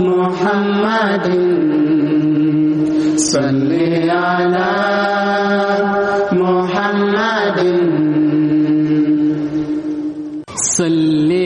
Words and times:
محمد. 0.00 1.26
صل 3.16 3.72
على 4.10 4.72
محمد. 6.32 7.60
صل 10.76 11.43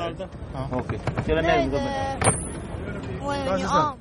aldı. 0.00 0.28
Ha. 3.66 3.96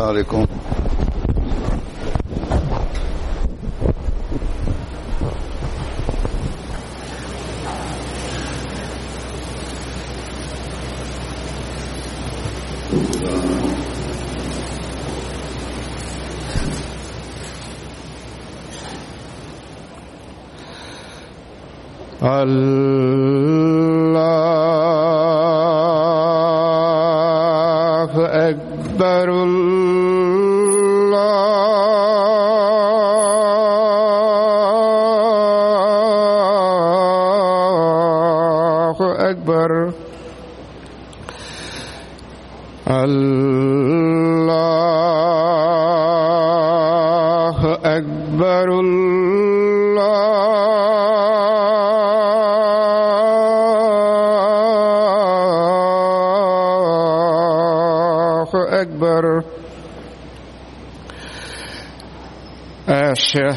السلام 0.00 0.08
عليكم 0.08 0.46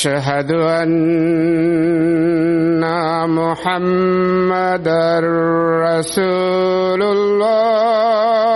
أشهد 0.00 0.52
أن 0.52 0.90
محمدا 3.26 5.20
رسول 5.84 7.02
الله. 7.02 8.49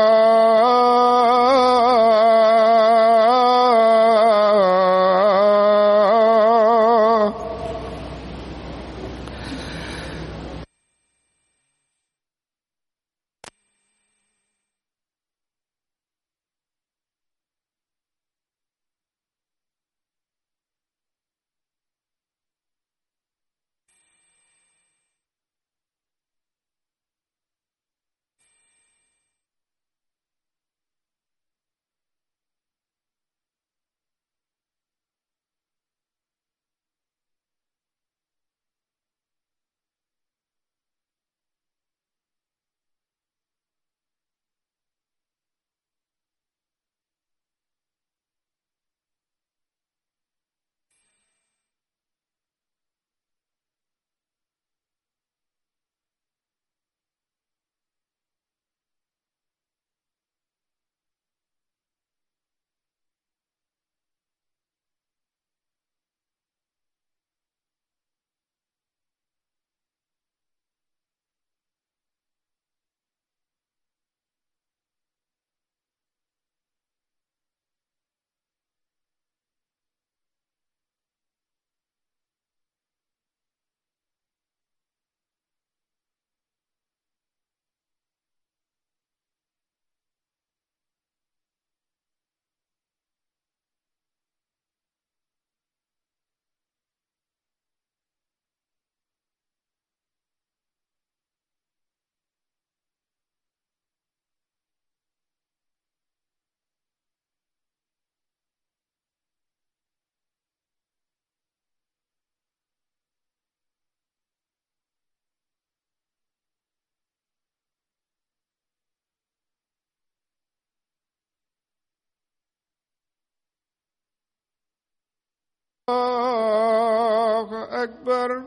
الله 125.88 127.48
أكبر. 127.82 128.42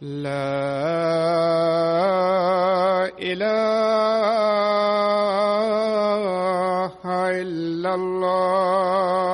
لا 0.00 0.32
إله 3.20 3.52
إلا 7.42 7.94
الله. 7.94 9.31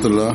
ورحمة 0.00 0.06
الله 0.10 0.34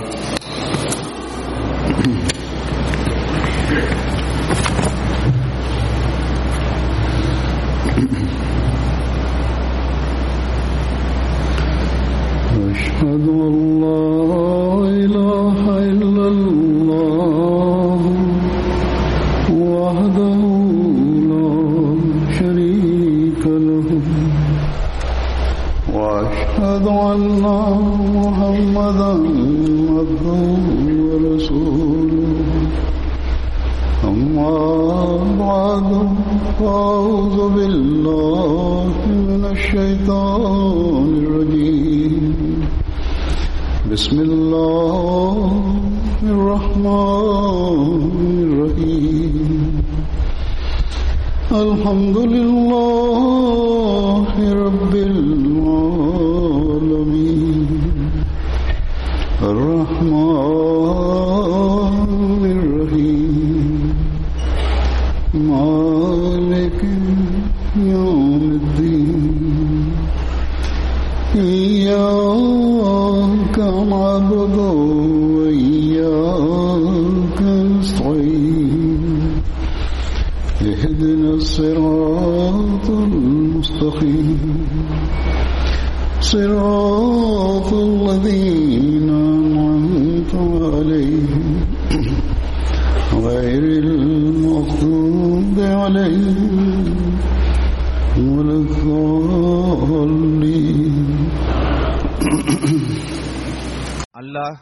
அல்லாஹ் 104.12 104.58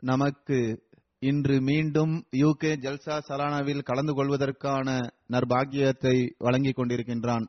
நமக்கு 0.00 0.86
இன்று 1.18 1.60
மீண்டும் 1.60 2.26
யூகே 2.32 2.72
ஜல்சா 2.76 3.16
சலானாவில் 3.28 3.82
கலந்து 3.82 4.14
கொள்வதற்கான 4.14 4.88
நர்பாகியத்தை 5.28 6.34
வழங்கிக் 6.38 6.78
கொண்டிருக்கின்றான். 6.78 7.46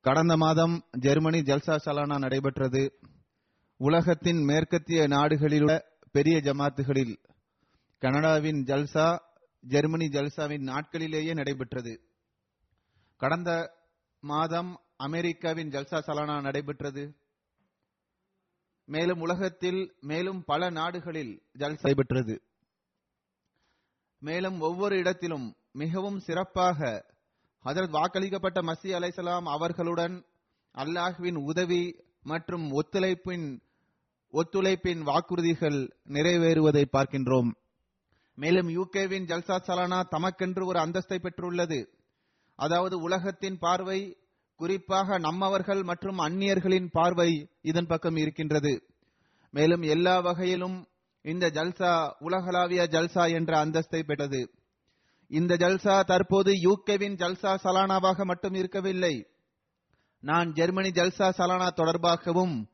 கடந்த 0.00 0.36
மாதம் 0.36 0.84
ஜெர்மனி 0.98 1.40
ஜல்சா 1.40 1.76
சலானா 1.84 2.18
நடைபெற்றது. 2.18 2.92
உலகத்தின் 3.76 4.42
மேற்கத்திய 4.44 5.08
நாடுகளிலுள்ள 5.08 5.78
பெரிய 6.12 6.36
ஜமாத்துகளில் 6.38 7.14
கனடாவின் 7.98 8.64
ஜல்சா 8.64 9.18
ஜெர்மனி 9.60 10.06
ஜல்சாவின் 10.06 10.64
நாட்களிலேயே 10.68 11.34
நடைபெற்றது. 11.34 12.00
கடந்த 13.16 13.50
மாதம் 14.20 14.80
அமெரிக்காவின் 14.96 15.68
ஜல்சா 15.68 15.98
சலானா 16.06 16.42
நடைபெற்றது. 16.42 17.23
மேலும் 18.84 19.20
உலகத்தில் 19.20 19.94
மேலும் 20.00 20.44
பல 20.44 20.70
நாடுகளில் 20.70 21.42
ஜல்சா 21.58 21.80
நடைபெற்றது. 21.82 22.42
மேலும் 24.18 24.60
ஒவ்வொரு 24.60 24.96
இடத்திலும் 24.96 25.56
மிகவும் 25.72 26.18
சிறப்பாக 26.18 27.04
ஹஜரத் 27.64 27.96
வாக்களிக்கப்பட்ட 27.98 28.62
மசி 28.62 28.90
அலைசலாம் 28.98 29.42
அவர்களுடன் 29.42 30.24
அல்லாஹ்வின் 30.74 31.44
உதவி 31.44 31.96
மற்றும் 32.22 32.72
ஒத்துழைப்பின் 32.72 33.60
ஒத்துழைப்பின் 34.32 35.02
வாக்குறுதிகள் 35.02 35.90
நிறைவேறுவதை 36.08 36.84
பார்க்கின்றோம். 36.92 37.50
மேலும் 38.34 38.68
யூகேவின் 38.68 39.26
ஜல்சா 39.26 39.56
சலானா 39.66 40.00
தமக்கென்று 40.10 40.64
ஒரு 40.64 40.78
அந்தஸ்தை 40.78 41.18
பெற்றுள்ளது. 41.18 41.88
அதாவது 42.54 42.98
உலகத்தின் 42.98 43.58
பார்வை 43.58 44.18
குறிப்பாக 44.56 45.18
நம்மவர்கள் 45.18 45.82
மற்றும் 45.82 46.18
அந்நியர்களின் 46.18 46.88
பார்வை 46.92 47.48
இதன் 47.62 47.86
பக்கம் 47.86 48.16
இருக்கின்றது. 48.16 48.82
மேலும் 49.50 49.82
எல்லா 49.82 50.20
வகையிலும் 50.20 50.88
இந்த 51.22 51.46
ஜல்சா 51.46 52.12
உலகளாவிய 52.18 52.82
ஜல்சா 52.90 53.32
என்ற 53.32 53.64
அந்தஸ்தை 53.64 54.02
பெற்றது. 54.02 54.50
இந்த 55.28 55.54
ஜல்சா 55.54 56.04
தற்போது 56.04 56.52
யூகேவின் 56.52 57.16
ஜல்சா 57.16 57.56
சலானாவாக 57.64 58.24
மட்டும் 58.24 58.54
இருக்கவில்லை. 58.54 59.26
நான் 60.20 60.52
ஜெர்மனி 60.52 60.88
ஜல்சா 60.88 61.32
சலானா 61.38 61.68
தொடர்பாகவும் 61.76 62.66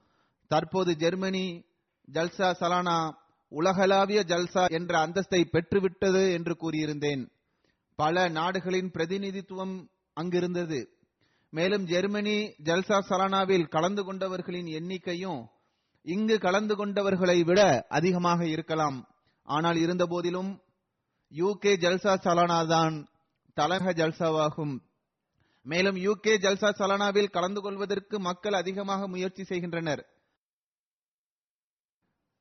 தற்போது 0.49 0.97
ஜெர்மனி 0.97 1.65
ஜல்சா 2.13 2.55
சலானா 2.61 3.15
உலகளாவிய 3.49 4.25
ஜல்சா 4.27 4.71
என்ற 4.71 5.07
அந்தஸ்தை 5.07 5.41
பெற்றுவிட்டது 5.53 6.33
என்று 6.33 6.57
கூறியிருந்தேன். 6.61 7.31
பல 7.95 8.29
நாடுகளின் 8.29 8.91
பிரதிநிதித்துவம் 8.91 9.89
அங்கிருந்தது. 10.13 11.00
மேலும் 11.53 11.85
ஜெர்மனி 11.87 12.35
ஜல்சா 12.63 12.99
சலானாவில் 13.09 13.69
கலந்து 13.69 14.03
கொண்டவர்களின் 14.05 14.69
எண்ணிக்கையும் 14.79 15.41
இங்கு 16.03 16.39
கலந்து 16.39 16.75
கொண்டவர்களை 16.75 17.45
விட 17.45 17.87
அதிகமாக 17.89 18.47
இருக்கலாம். 18.47 18.99
ஆனால் 19.49 19.77
இருந்தபோதிலும் 19.77 20.51
யூகே 21.33 21.73
ஜல்சா 21.85 22.13
சலானா 22.25 22.67
தான் 22.67 22.95
தலக 23.57 23.93
ஜல்சாவாகும். 24.01 24.75
மேலும் 25.67 25.97
யூகே 25.97 26.35
ஜல்சா 26.45 26.71
சலானாவில் 26.79 27.35
கலந்து 27.37 27.61
கொள்வதற்கு 27.61 28.19
மக்கள் 28.21 28.53
அதிகமாக 28.53 29.09
முயற்சி 29.09 29.45
செய்கின்றனர். 29.45 30.03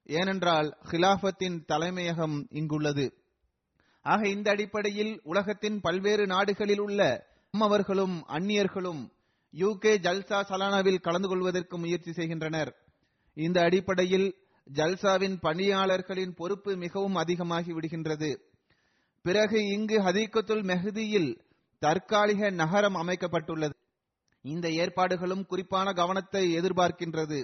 ஏனென்றால் 0.10 0.70
ஹிலாஃபத்தின் 0.92 1.58
தலைமையகம் 1.66 2.38
இங்குள்ளது. 2.52 3.08
ஆக 4.06 4.22
இந்த 4.28 4.48
அடிப்படையில் 4.52 5.14
உலகத்தின் 5.24 5.78
பல்வேறு 5.82 6.28
நாடுகளில் 6.28 6.80
உள்ள 6.80 7.02
நம்மவர்களும் 7.54 8.16
அந்நியர்களும் 8.28 9.00
யூகே 9.54 9.92
ஜல்சா 10.06 10.40
சலானாவில் 10.50 11.02
கலந்து 11.02 11.28
கொள்வதற்கு 11.28 11.78
முயற்சி 11.78 12.12
செய்கின்றனர். 12.12 12.76
இந்த 13.34 13.62
அடிப்படையில் 13.62 14.36
ஜல்சாவின் 14.74 15.38
பணியாளர்களின் 15.42 16.34
பொறுப்பு 16.36 16.76
மிகவும் 16.76 17.16
அதிகமாகி 17.16 17.72
விடுகின்றது. 17.74 18.30
பிறகு 19.22 19.66
இங்கு 19.66 19.98
ஹதீக்கத்துல் 20.00 20.64
மெஹதியில் 20.64 21.40
தற்காலிக 21.80 22.50
நகரம் 22.50 22.96
அமைக்கப்பட்டுள்ளது. 22.96 23.76
இந்த 24.42 24.70
ஏற்பாடுகளும் 24.70 25.46
குறிப்பான 25.46 25.94
கவனத்தை 25.94 26.44
எதிர்பார்க்கின்றது. 26.60 27.40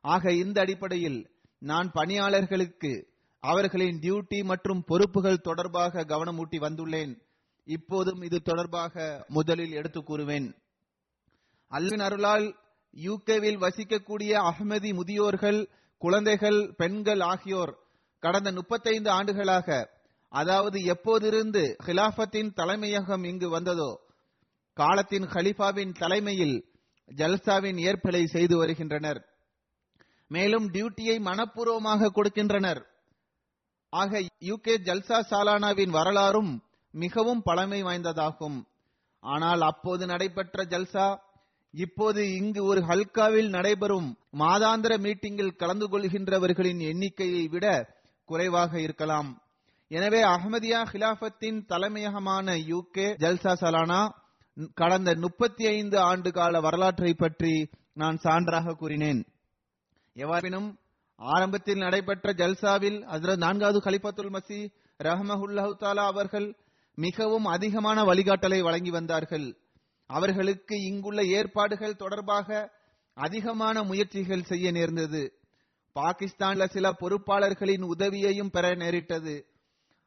ஆக 0.00 0.32
இந்த 0.32 0.60
அடிப்படையில் 0.60 1.30
நான் 1.58 1.90
பணியாளர்களுக்கு 1.92 2.92
அவர்களின் 3.40 3.98
டியூட்டி 3.98 4.44
மற்றும் 4.44 4.84
பொறுப்புகள் 4.86 5.44
தொடர்பாக 5.48 6.04
கவனமூட்டி 6.04 6.58
வந்துள்ளேன். 6.66 7.12
இப்போதும் 7.76 8.22
இது 8.22 8.38
தொடர்பாக 8.42 8.94
முதலில் 9.28 9.72
எடுத்து 9.72 10.00
கூறுவேன். 10.00 10.48
அல்வின் 11.70 12.04
அருளால் 12.06 12.46
யூகேவில் 12.96 13.62
வசிக்கக்கூடிய 13.64 14.32
அகமதி 14.50 14.90
முதியோர்கள் 14.94 15.60
குழந்தைகள் 16.02 16.60
பெண்கள் 16.76 17.22
ஆகியோர் 17.32 17.72
கடந்த 18.22 18.48
முப்பத்தைந்து 18.52 19.10
ஆண்டுகளாக 19.10 19.98
அதாவது 20.32 20.78
எப்போதிருந்து 20.94 21.62
ஹிலாஃபத்தின் 21.86 22.50
தலைமையகம் 22.54 23.24
இங்கு 23.24 23.48
வந்ததோ 23.48 23.90
காலத்தின் 24.76 25.26
ஹலிஃபாவின் 25.34 25.92
தலைமையில் 25.92 26.56
ஜல்சாவின் 27.08 27.78
ஏற்பலை 27.88 28.22
செய்து 28.24 28.56
வருகின்றனர். 28.56 29.20
மேலும் 30.30 30.66
டியூட்டியை 30.74 31.16
மனப்பூர்வமாக 31.28 32.10
கொடுக்கின்றனர். 32.16 32.80
ஆக 33.92 34.20
யூகே 34.50 34.74
ஜல்சா 34.88 35.18
சாலானாவின் 35.30 35.94
வரலாறும் 35.98 36.52
மிகவும் 36.94 37.42
பழமை 37.42 37.80
வாய்ந்ததாகும். 37.82 38.58
ஆனால் 39.22 39.62
அப்போது 39.70 40.04
நடைபெற்ற 40.06 40.64
ஜல்சா 40.72 41.06
இப்போது 41.74 42.20
இங்கு 42.36 42.60
ஒரு 42.64 42.80
ஹல்காவில் 42.80 43.48
நடைபெறும் 43.48 44.08
மாதாந்திர 44.38 44.92
மீட்டிங்கில் 45.04 45.56
கலந்து 45.56 45.86
கொள்கின்றவர்களின் 45.88 46.80
எண்ணிக்கையை 46.90 47.44
விட 47.48 47.66
குறைவாக 48.28 48.72
இருக்கலாம். 48.80 49.30
எனவே 49.90 50.20
அகமதியா 50.24 50.80
ஹிலாஃபத்தின் 50.92 51.60
தலைமையகமான 51.70 52.56
யூகே 52.72 53.06
ஜல்சா 53.22 53.52
சலானா 53.62 54.00
கடந்த 54.74 55.10
முப்பத்தி 55.14 55.64
ஐந்து 55.66 55.96
ஆண்டு 56.10 56.30
கால 56.32 56.60
வரலாற்றை 56.60 57.12
பற்றி 57.14 57.54
நான் 57.92 58.18
சான்றாக 58.24 58.74
கூறினேன். 58.74 59.20
எவ்வாறினும் 60.16 60.68
ஆரம்பத்தில் 61.18 61.82
நடைபெற்ற 61.84 62.32
ஜல்சாவில் 62.32 62.98
அதில் 63.14 63.42
நான்காவது 63.44 63.78
கலிபத்துல் 63.86 64.34
மசி 64.36 64.60
ரஹமஹுல்லா 65.00 66.04
அவர்கள் 66.12 66.48
மிகவும் 67.04 67.44
அதிகமான 67.44 68.02
வழிகாட்டலை 68.02 68.60
வழங்கி 68.62 68.90
வந்தார்கள். 68.90 69.48
அவர்களுக்கு 70.06 70.74
இங்குள்ள 70.80 71.20
ஏற்பாடுகள் 71.24 72.00
தொடர்பாக 72.02 72.48
அதிகமான 73.16 73.82
முயற்சிகள் 73.82 74.42
செய்ய 74.42 74.70
நேர்ந்தது. 74.70 75.22
பாகிஸ்தான்ல 75.96 76.64
சில 76.68 76.86
பொறுப்பாளர்களின் 77.00 77.82
உதவியையும் 77.82 78.50
பெற 78.50 78.74
நேரிட்டது. 78.74 79.34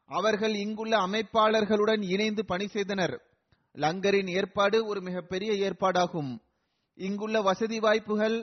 அவர்கள் 0.10 0.56
இங்குள்ள 0.56 0.94
அமைப்பாளர்களுடன் 0.98 2.02
இணைந்து 2.04 2.46
பணி 2.46 2.68
செய்தனர். 2.68 3.16
லங்கரின் 3.76 4.28
ஏற்பாடு 4.28 4.86
ஒரு 4.86 5.02
மிகப்பெரிய 5.02 5.52
ஏற்பாடாகும். 5.66 6.32
இங்குள்ள 6.98 7.42
வசதி 7.42 7.80
வாய்ப்புகள் 7.80 8.38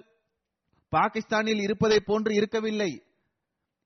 பாகிஸ்தானில் 0.93 1.61
இருப்பதை 1.61 1.99
போன்று 2.01 2.35
இருக்கவில்லை. 2.35 2.91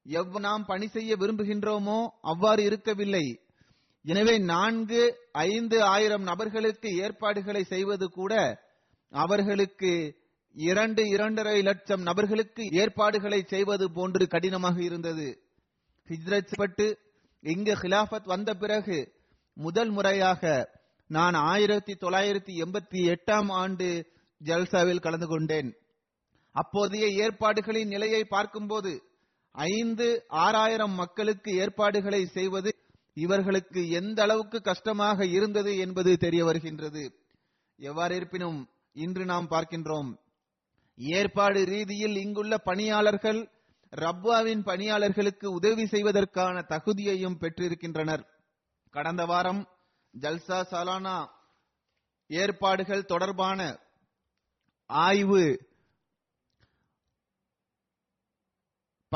எவ் 0.07 0.39
நாம் 0.39 0.65
பணி 0.67 0.87
செய்ய 0.89 1.17
விரும்புகின்றோமோ 1.17 1.99
அவ்வாறு 2.23 2.63
இருக்கவில்லை. 2.65 3.27
எனவே 4.05 4.39
நான்கு 4.39 5.03
ஐந்து 5.33 5.83
ஆயிரம் 5.83 6.23
நபர்களுக்கு 6.23 6.89
ஏற்பாடுகளை 6.97 7.65
செய்வது 7.65 8.07
கூட 8.09 8.35
அவர்களுக்கு 9.13 9.93
இரண்டு 10.57 11.03
இரண்டரை 11.09 11.63
லட்சம் 11.63 12.03
நபர்களுக்கு 12.03 12.65
ஏற்பாடுகளை 12.73 13.45
செய்வது 13.47 13.91
போன்று 13.91 14.27
கடினமாக 14.27 14.83
இருந்தது. 14.83 15.29
ஹிஜ்ரத் 16.09 16.55
பட்டு 16.57 16.87
இங்கு 17.43 17.73
ஹிலாஃபத் 17.73 18.25
வந்த 18.25 18.55
பிறகு 18.55 18.99
முதல் 19.57 19.91
முறையாக 19.91 20.73
நான் 21.11 21.35
ஆயிரத்தி 21.35 21.93
தொள்ளாயிரத்தி 21.93 22.53
எண்பத்தி 22.65 23.01
எட்டாம் 23.15 23.51
ஆண்டு 23.53 23.89
ஜல்சாவில் 24.41 25.01
கலந்து 25.01 25.27
கொண்டேன். 25.27 25.71
அப்போதைய 26.55 27.07
ஏற்பாடுகளின் 27.25 27.89
நிலையை 27.89 28.25
பார்க்கும்போது 28.25 28.93
ஐந்து 29.55 30.07
ஆறாயிரம் 30.29 30.95
மக்களுக்கு 30.95 31.51
ஏற்பாடுகளை 31.55 32.27
செய்வது 32.27 32.71
இவர்களுக்கு 33.15 33.89
எந்த 33.89 34.23
அளவுக்கு 34.23 34.61
கஷ்டமாக 34.61 35.27
இருந்தது 35.27 35.77
என்பது 35.77 36.17
தெரிய 36.17 36.45
வருகின்றது. 36.45 37.03
எவ்வாறு 37.77 38.17
இருப்பினும் 38.17 38.69
இன்று 38.93 39.25
நாம் 39.25 39.51
பார்க்கின்றோம் 39.51 40.11
ஏற்பாடு 40.97 41.65
ரீதியில் 41.65 42.17
இங்குள்ள 42.17 42.59
பணியாளர்கள் 42.59 43.51
ரப்வாவின் 43.97 44.63
பணியாளர்களுக்கு 44.63 45.51
உதவி 45.51 45.87
செய்வதற்கான 45.87 46.65
தகுதியையும் 46.69 47.39
பெற்றிருக்கின்றனர். 47.41 48.25
கடந்த 48.91 49.25
வாரம் 49.25 49.69
ஜல்சா 50.21 50.59
சலானா 50.71 51.29
ஏற்பாடுகள் 52.27 53.05
தொடர்பான 53.05 53.79
ஆய்வு 54.87 55.45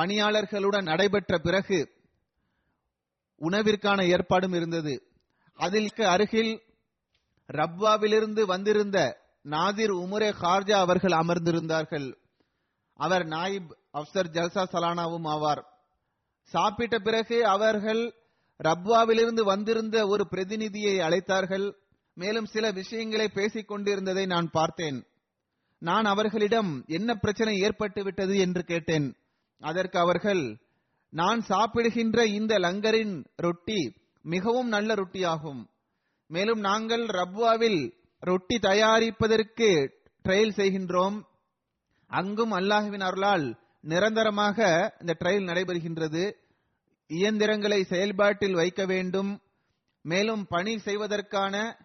பணியாளர்களுடன் 0.00 0.82
நடைபெற்ற 0.82 1.38
பிறகு 1.38 1.78
உணவிற்கான 3.40 4.08
ஏற்பாடும் 4.08 4.52
இருந்தது. 4.52 5.02
அதற்கு 5.54 6.06
அருகில் 6.06 6.62
ரப்வாவிலிருந்து 7.52 8.42
வந்திருந்த 8.42 9.20
நாதிர் 9.42 9.90
உமரே 9.90 10.34
ஹார்ஜா 10.40 10.72
அவர்கள் 10.72 11.12
அமர்ந்திருந்தார்கள். 11.12 12.14
அவர் 12.94 13.24
நாயிப் 13.26 13.76
அப்சர் 13.92 14.30
ஜல்சா 14.32 14.64
சலானாவும் 14.72 15.26
ஆவார். 15.26 15.62
சாப்பிட்ட 16.42 16.98
பிறகு 16.98 17.46
அவர்கள் 17.46 18.14
ரப்வாவிலிருந்து 18.64 19.40
வந்திருந்த 19.40 20.06
ஒரு 20.06 20.28
பிரதிநிதியை 20.28 20.98
அழைத்தார்கள். 20.98 21.72
மேலும் 22.14 22.44
சில 22.44 22.70
விஷயங்களை 22.70 23.28
பேசிக் 23.28 23.68
கொண்டிருந்ததை 23.68 24.26
நான் 24.26 24.50
பார்த்தேன். 24.50 25.06
நான் 25.78 26.04
அவர்களிடம் 26.04 26.84
என்ன 26.86 27.14
பிரச்சனை 27.14 27.58
ஏற்பட்டு 27.58 28.02
விட்டது 28.02 28.38
என்று 28.38 28.62
கேட்டேன். 28.62 29.16
அதற்கு 29.60 29.98
அவர்கள் 29.98 30.60
நான் 31.10 31.40
சாப்பிடுகின்ற 31.40 32.26
இந்த 32.26 32.58
லங்கரின் 32.58 33.24
ரொட்டி 33.36 33.96
மிகவும் 34.22 34.68
நல்ல 34.68 34.94
ரொட்டியாகும். 34.94 35.68
மேலும் 36.26 36.60
நாங்கள் 36.60 37.06
ரப்வாவில் 37.06 37.92
ரொட்டி 38.20 38.58
தயாரிப்பதற்கு 38.58 39.90
ட்ரையல் 40.24 40.56
செய்கின்றோம். 40.56 41.22
அங்கும் 42.06 42.52
அல்லாஹுவின் 42.52 43.00
அருளால் 43.00 43.58
நிரந்தரமாக 43.80 44.58
இந்த 45.00 45.16
ட்ரையல் 45.24 45.48
நடைபெறுகின்றது. 45.48 46.32
இயந்திரங்களை 47.06 47.84
செயல்பாட்டில் 47.84 48.54
வைக்க 48.54 48.84
வேண்டும். 48.84 49.40
மேலும் 50.02 50.46
பணி 50.46 50.78
செய்வதற்கான 50.78 51.84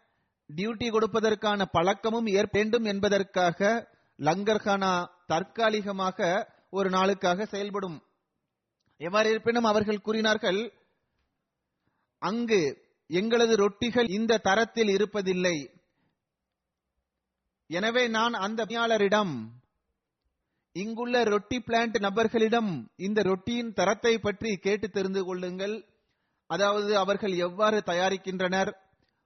டியூட்டி 0.56 0.88
கொடுப்பதற்கான 0.89 1.65
பழக்கமும் 1.72 2.25
ஏற்ப 2.25 2.60
வேண்டும் 2.60 2.84
என்பதற்காக 2.84 3.89
லங்கர்கானா 4.20 5.06
தற்காலிகமாக 5.27 6.48
ஒரு 6.70 6.89
நாளுக்காக 6.89 7.46
செயல்படும். 7.46 8.03
எவ்வாறு 9.02 9.30
இருப்பினும் 9.30 9.68
அவர்கள் 9.72 10.06
கூறினார்கள் 10.06 10.62
அங்கு 12.22 12.62
எங்களது 13.10 13.54
ரொட்டிகள் 13.56 14.10
இந்த 14.18 14.42
தரத்தில் 14.48 14.92
இருப்பதில்லை. 14.96 15.58
எனவே 17.70 18.04
நான் 18.08 18.34
அந்த 18.46 18.60
பணியாளரிடம் 18.64 19.34
இங்குள்ள 20.76 21.24
ரொட்டி 21.24 21.58
பிளான்ட் 21.66 21.98
நபர்களிடம் 22.06 22.72
இந்த 22.98 23.20
ரொட்டியின் 23.22 23.74
தரத்தை 23.80 24.14
பற்றி 24.20 24.52
கேட்டு 24.66 24.88
தெரிந்து 24.90 25.22
கொள்ளுங்கள். 25.26 25.76
அதாவது 26.50 26.92
அவர்கள் 26.98 27.36
எவ்வாறு 27.48 27.78
தயாரிக்கின்றனர் 27.90 28.72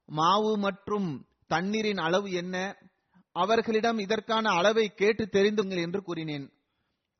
மாவு 0.09 0.51
மற்றும் 0.57 1.07
தண்ணீரின் 1.47 2.01
அளவு 2.07 2.29
என்ன 2.31 2.55
அவர்களிடம் 3.35 3.99
இதற்கான 4.05 4.49
அளவை 4.59 4.85
கேட்டு 5.01 5.23
தெரிந்துங்கள் 5.35 5.83
என்று 5.85 5.99
கூறினேன். 6.03 6.45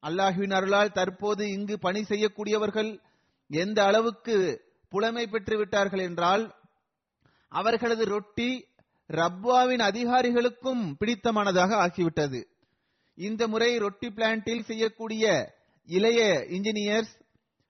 அல்லாஹுவின் 0.08 0.54
அருளால் 0.58 0.96
தற்போது 0.98 1.44
இங்கு 1.50 1.76
பணி 1.80 2.02
செய்யக்கூடியவர்கள் 2.02 2.92
எந்த 3.50 3.80
அளவுக்கு 3.84 4.36
புலமை 4.92 5.28
பெற்று 5.28 5.56
விட்டார்கள் 5.58 6.00
என்றால் 6.00 6.44
அவர்களது 7.52 8.06
ரொட்டி 8.06 8.50
ரப்வாவின் 9.10 9.84
அதிகாரிகளுக்கும் 9.90 10.84
பிடித்தமானதாக 11.00 11.72
ஆகிவிட்டது. 11.86 12.40
இந்த 13.18 13.42
முறை 13.48 13.70
ரொட்டி 13.78 14.08
பிளான்ட்டில் 14.08 14.68
செய்யக்கூடிய 14.70 15.26
இளைய 15.88 16.22
இன்ஜினியர்ஸ் 16.56 17.14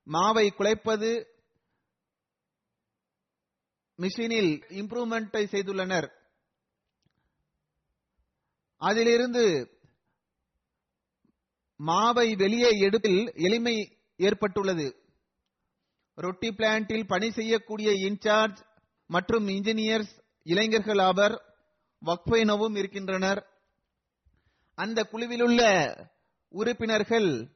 மாவை 0.08 0.46
குலைப்பது 0.58 1.12
மிஷினில் 4.00 4.52
இம்ப்ரூவ்மெண்டை 4.82 5.44
செய்துள்ளனர். 5.54 6.08
அதிலிருந்து 8.82 9.44
மாவை 11.80 12.36
வெளியே 12.36 12.70
எடுப்பில் 12.80 13.34
எளிமை 13.36 13.98
ஏற்பட்டுள்ளது. 14.18 14.96
ரொட்டி 16.16 16.50
பிளான்டில் 16.50 17.08
பணி 17.08 17.32
செய்யக்கூடிய 17.32 17.92
இன்சார்ஜ் 17.92 18.58
மற்றும் 19.08 19.48
இன்ஜினியர்ஸ் 19.48 20.14
இளைஞர்கள் 20.44 20.98
ஆவர் 20.98 21.36
வக்ஃபைனவும் 22.06 22.78
இருக்கின்றனர். 22.78 23.46
அந்த 24.76 25.04
குழுவிலுள்ள 25.04 25.62
உறுப்பினர்கள் 26.50 27.48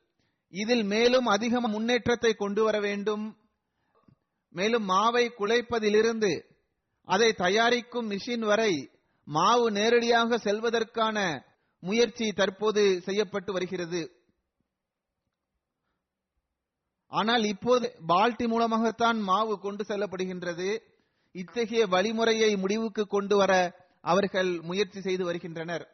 இதில் 0.50 0.84
மேலும் 0.84 1.26
அதிக 1.26 1.62
முன்னேற்றத்தை 1.62 2.34
கொண்டு 2.34 2.64
வர 2.64 2.80
வேண்டும். 2.80 3.38
மேலும் 4.50 4.90
மாவை 4.90 5.30
குலைப்பதிலிருந்து 5.40 6.32
அதை 7.08 7.34
தயாரிக்கும் 7.34 8.10
மிஷின் 8.12 8.46
வரை 8.46 8.90
மாவு 9.24 9.72
நேரடியாக 9.72 10.38
செல்வதற்கான 10.38 11.18
முயற்சி 11.84 12.26
தற்போது 12.32 13.02
செய்யப்பட்டு 13.02 13.54
வருகிறது. 13.54 14.02
ஆனால் 17.12 17.44
இப்போது 17.44 17.86
பால்டி 18.08 18.46
மூலமாகத்தான் 18.48 19.20
மாவு 19.20 19.60
கொண்டு 19.60 19.84
செல்லப்படுகின்றது. 19.84 20.70
இத்தகைய 21.36 21.88
வழிமுறையை 21.88 22.52
முடிவுக்கு 22.58 23.04
கொண்டு 23.08 23.36
வர 23.36 23.54
அவர்கள் 24.04 24.52
முயற்சி 24.62 25.02
செய்து 25.02 25.24
வருகின்றனர். 25.26 25.86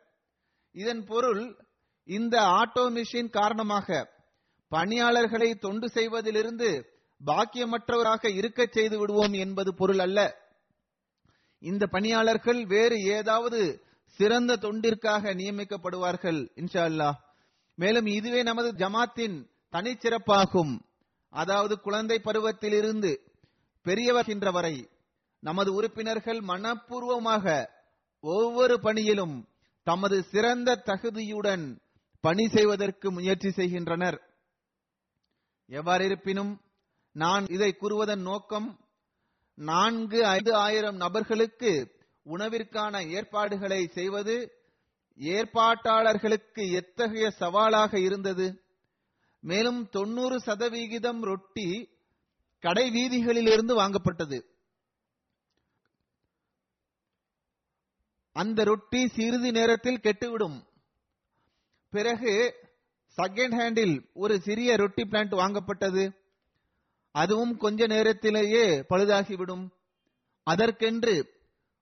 இதன் 0.75 1.01
பொருள் 1.05 1.41
இந்த 2.09 2.35
ஆட்டோ 2.59 2.83
மிஷின் 2.89 3.29
காரணமாக 3.29 3.87
பணியாளர்களை 4.71 5.49
தொண்டு 5.55 5.87
செய்வதிலிருந்து 5.87 6.69
பாக்கியமற்றவராக 7.21 8.29
இருக்கச் 8.35 8.71
செய்து 8.71 8.95
விடுவோம் 8.99 9.33
என்பது 9.33 9.71
பொருள் 9.73 9.99
அல்ல. 9.99 10.19
இந்த 11.61 11.83
பணியாளர்கள் 11.87 12.65
வேறு 12.65 12.97
ஏதாவது 13.17 13.61
சிறந்த 14.15 14.55
தொண்டிற்காக 14.55 15.33
நியமிக்கப்படுவார்கள் 15.33 16.39
இன்ஷா 16.55 16.83
அல்லாஹ் 16.89 17.17
மேலும் 17.75 18.05
இதுவே 18.05 18.43
நமது 18.43 18.69
ஜமாத்தின் 18.71 19.37
தனிச்சிறப்பாகும். 19.73 20.73
அதாவது 21.33 21.79
குழந்தை 21.79 22.17
பருவத்திலிருந்து 22.19 23.11
பெரியவர்கின்ற 23.85 24.51
வரை 24.51 24.75
நமது 25.43 25.73
உறுப்பினர்கள் 25.73 26.39
மனப்பூர்வமாக 26.41 27.45
ஒவ்வொரு 28.23 28.75
பணியிலும் 28.79 29.35
தமது 29.83 30.17
சிறந்த 30.31 30.83
தகுதியுடன் 30.85 31.65
பணி 32.23 32.45
செய்வதற்கு 32.47 33.11
முயற்சி 33.11 33.49
செய்கின்றனர். 33.49 34.17
எவ்வாறு 35.69 36.05
இருப்பினும் 36.05 36.61
நான் 37.11 37.45
இதை 37.45 37.69
கூறுவதன் 37.81 38.23
நோக்கம் 38.29 38.67
நான்கு 39.57 40.19
ஐந்து 40.27 40.53
ஆயிரம் 40.55 40.95
நபர்களுக்கு 40.95 41.71
உணவிற்கான 42.27 43.09
ஏற்பாடுகளை 43.09 43.87
செய்வது 43.87 44.51
ஏற்பாட்டாளர்களுக்கு 45.17 46.71
எத்தகைய 46.71 47.29
சவாலாக 47.29 47.99
இருந்தது? 47.99 48.61
மேலும் 49.39 49.89
தொண்ணூறு 49.89 50.39
சதவிகிதம் 50.39 51.23
ரொட்டி 51.23 51.89
கடை 52.59 52.89
வீதிகளிலிருந்து 52.89 53.75
வாங்கப்பட்டது. 53.81 54.41
அந்த 58.31 58.63
ரொட்டி 58.63 59.07
சிறிது 59.07 59.51
நேரத்தில் 59.51 59.99
கெட்டுவிடும். 59.99 60.65
பிறகு 61.89 62.55
செகண்ட் 63.17 63.53
ஹேண்டில் 63.53 64.09
ஒரு 64.13 64.41
சிறிய 64.41 64.75
ரொட்டி 64.75 65.03
பிளான்ட் 65.03 65.35
வாங்கப்பட்டது. 65.35 66.15
அதுவும் 67.11 67.57
கொஞ்ச 67.57 67.87
நேரத்திலேயே 67.87 68.79
பழுதாகிவிடும். 68.79 69.69
அதற்கென்று 70.43 71.36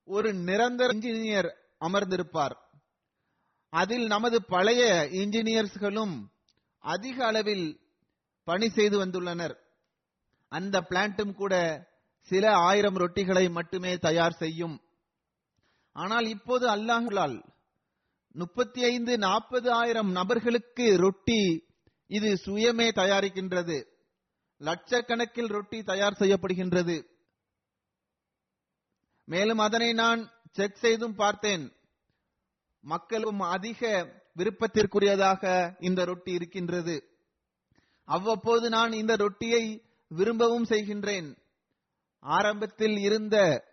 ஒரு 0.06 0.34
நிரந்தர 0.34 0.94
இன்ஜினியர் 0.94 1.50
அமர்ந்திருப்பார். 1.80 2.56
அதில் 3.70 4.08
நமது 4.08 4.46
பழைய 4.46 5.08
இன்ஜினியர்ஸ்களும் 5.12 6.28
அதிக 6.80 7.26
அளவில் 7.26 7.80
பணி 8.44 8.70
செய்து 8.70 9.06
வந்துள்ளனர். 9.06 9.56
அந்த 10.48 10.82
பிளான்ட்டும் 10.82 11.34
கூட 11.34 11.54
சில 12.20 12.54
ஆயிரம் 12.54 12.96
ரொட்டிகளை 12.96 13.52
மட்டுமே 13.52 13.98
தயார் 13.98 14.34
செய்யும். 14.34 14.82
ஆனால் 15.92 16.26
இப்போது 16.26 16.68
அல்லாஹால் 16.68 17.44
முப்பத்தி 18.34 18.84
ஐந்து 18.84 19.18
நாற்பது 19.18 19.72
ஆயிரம் 19.72 20.12
நபர்களுக்கு 20.12 20.98
ரொட்டி 20.98 21.66
இது 22.08 22.34
சுயமே 22.46 22.88
தயாரிக்கின்றது. 22.96 23.86
லட்சக்கணக்கில் 24.60 25.48
ரொட்டி 25.48 25.84
தயார் 25.84 26.14
செய்யப்படுகின்றது. 26.14 27.15
மேலும் 29.26 29.58
அதனை 29.58 29.94
நான் 29.94 30.32
செக் 30.52 30.76
செய்தும் 30.76 31.16
பார்த்தேன். 31.16 31.72
மக்களும் 32.82 33.40
அதிக 33.40 34.08
விருப்பத்திற்குரியதாக 34.38 35.74
இந்த 35.80 36.06
ரொட்டி 36.06 36.32
இருக்கின்றது. 36.32 37.04
அவ்வப்போது 38.06 38.70
நான் 38.70 38.92
இந்த 38.92 39.16
ரொட்டியை 39.16 39.82
விரும்பவும் 40.08 40.64
செய்கின்றேன். 40.64 41.38
ஆரம்பத்தில் 42.20 42.98
இருந்த 42.98 43.66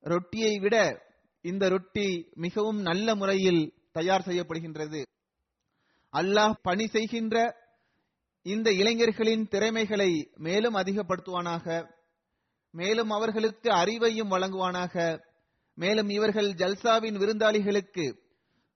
ரொட்டியை 0.00 0.58
விட 0.58 1.06
இந்த 1.42 1.68
ரொட்டி 1.68 2.28
மிகவும் 2.34 2.80
நல்ல 2.80 3.14
முறையில் 3.14 3.74
தயார் 3.92 4.26
செய்யப்படுகின்றது. 4.26 5.02
அல்லாஹ் 6.12 6.54
பணி 6.62 6.86
செய்கின்ற 6.86 7.56
இந்த 8.42 8.70
இளைஞர்களின் 8.72 9.48
திறமைகளை 9.48 10.30
மேலும் 10.36 10.74
அதிகப்படுத்துவானாக. 10.74 11.96
மேலும் 12.78 13.10
அவர்களுக்கு 13.10 13.68
அறிவையும் 13.70 14.32
வழங்குவானாக. 14.34 14.94
மேலும் 15.74 16.08
இவர்கள் 16.08 16.50
ஜல்சாவின் 16.60 17.16
விருந்தாளிகளுக்கு 17.22 18.06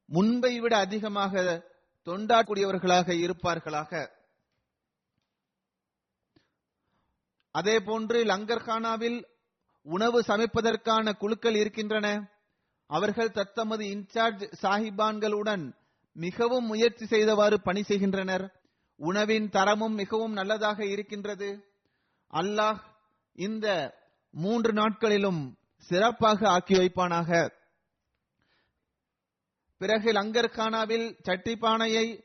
முன்பை 0.06 0.60
விட 0.60 0.74
அதிகமாக 0.76 1.42
தொண்டாக்கூடியவர்களாக 2.06 3.08
இருப்பார்களாக. 3.24 3.92
அதே 7.50 7.76
போன்று 7.80 8.18
லங்கர்கானாவில் 8.24 9.18
உணவு 9.82 10.18
சமைப்பதற்கான 10.20 11.12
குழுக்கள் 11.16 11.54
இருக்கின்றன. 11.54 12.06
அவர்கள் 12.90 13.36
தத்தமது 13.38 13.84
இன்சார்ஜ் 13.94 14.44
சாஹிபான்களுடன் 14.62 15.64
மிகவும் 16.16 16.66
முயற்சி 16.66 17.06
செய்தவாறு 17.06 17.56
பணி 17.60 17.82
செய்கின்றனர். 17.82 18.46
உணவின் 19.00 19.46
தரமும் 19.48 19.94
மிகவும் 19.94 20.32
நல்லதாக 20.32 20.86
இருக்கின்றது. 20.86 21.50
அல்லாஹ் 22.32 22.80
இந்த 23.32 23.96
மூன்று 24.30 24.72
நாட்களிலும் 24.72 25.56
சிறப்பாக 25.76 26.48
ஆக்கி 26.48 26.74
வைப்பானாக. 26.74 27.50
பிறகு 29.76 30.12
லங்கர்கானாவில் 30.12 31.18
சட்டி 31.22 31.56
பானையை 31.56 32.24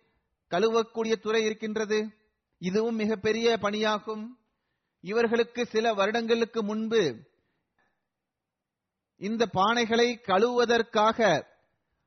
கழுவக்கூடிய 0.49 1.15
துறை 1.15 1.43
இருக்கின்றது. 1.43 2.13
இதுவும் 2.57 2.95
மிகப்பெரிய 2.95 3.57
பணியாகும். 3.61 4.37
இவர்களுக்கு 5.01 5.65
சில 5.65 5.93
வருடங்களுக்கு 5.93 6.63
முன்பு 6.63 7.25
இந்த 9.17 9.49
பானைகளை 9.53 10.21
கழுவுவதற்காக 10.21 11.45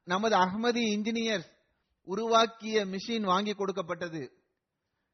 நமது 0.05 0.37
அகமதி 0.37 0.83
இன்ஜினியர்ஸ் 0.97 1.51
உருவாக்கிய 2.05 2.87
மிஷின் 2.87 3.23
வாங்கி 3.23 3.53
கொடுக்கப்பட்டது. 3.53 4.33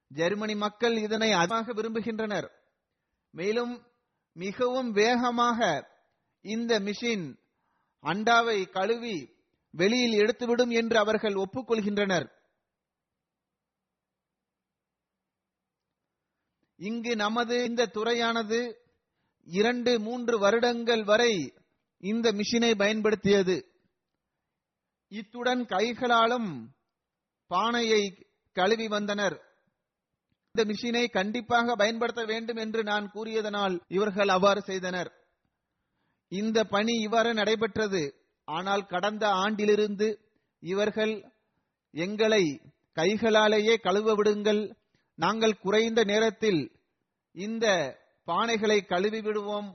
ஜெர்மனி 0.08 0.54
மக்கள் 0.54 0.96
இதனை 0.96 1.32
அதிகமாக 1.32 1.72
விரும்புகின்றனர். 1.72 2.48
மேலும் 3.36 3.86
மிகவும் 4.32 4.90
வேகமாக 4.90 5.58
இந்த 6.40 6.80
மிஷின் 6.80 7.38
அண்டாவை 8.02 8.70
கழுவி 8.70 9.16
வெளியில் 9.70 10.16
எடுத்துவிடும் 10.18 10.70
என்று 10.70 10.98
அவர்கள் 10.98 11.34
ஒப்புக்கொள்கின்றனர். 11.34 12.28
இங்கு 16.76 17.16
நமது 17.16 17.64
இந்த 17.64 17.86
துறையானது 17.86 18.74
இரண்டு 19.44 20.00
மூன்று 20.00 20.38
வருடங்கள் 20.38 21.04
வரை 21.04 21.54
இந்த 21.98 22.32
மிஷினை 22.32 22.76
பயன்படுத்தியது. 22.76 23.56
இத்துடன் 25.08 25.66
கைகளாலும் 25.66 26.74
பானையை 27.46 28.02
கழுவி 28.52 28.88
வந்தனர். 28.88 29.45
இந்த 30.56 30.64
மிஷினை 30.68 31.02
கண்டிப்பாக 31.10 31.74
பயன்படுத்த 31.74 32.24
வேண்டும் 32.24 32.56
என்று 32.56 32.82
நான் 32.82 33.06
கூறியதனால் 33.10 33.74
இவர்கள் 33.88 34.28
அவ்வாறு 34.28 34.60
செய்தனர். 34.60 35.10
இந்த 36.32 36.58
பணி 36.64 36.94
இவ்வாறு 37.00 37.34
நடைபெற்றது. 37.34 38.00
ஆனால் 38.48 38.86
கடந்த 38.86 39.24
ஆண்டிலிருந்து 39.28 40.08
இவர்கள் 40.62 41.12
எங்களை 41.94 42.62
கைகளாலேயே 42.92 43.74
கழுவ 43.82 44.14
விடுங்கள். 44.14 44.62
நாங்கள் 45.14 45.58
குறைந்த 45.58 46.00
நேரத்தில் 46.04 46.62
இந்த 47.32 47.66
பானைகளை 48.28 48.78
கழுவி 48.86 49.20
விடுவோம். 49.20 49.70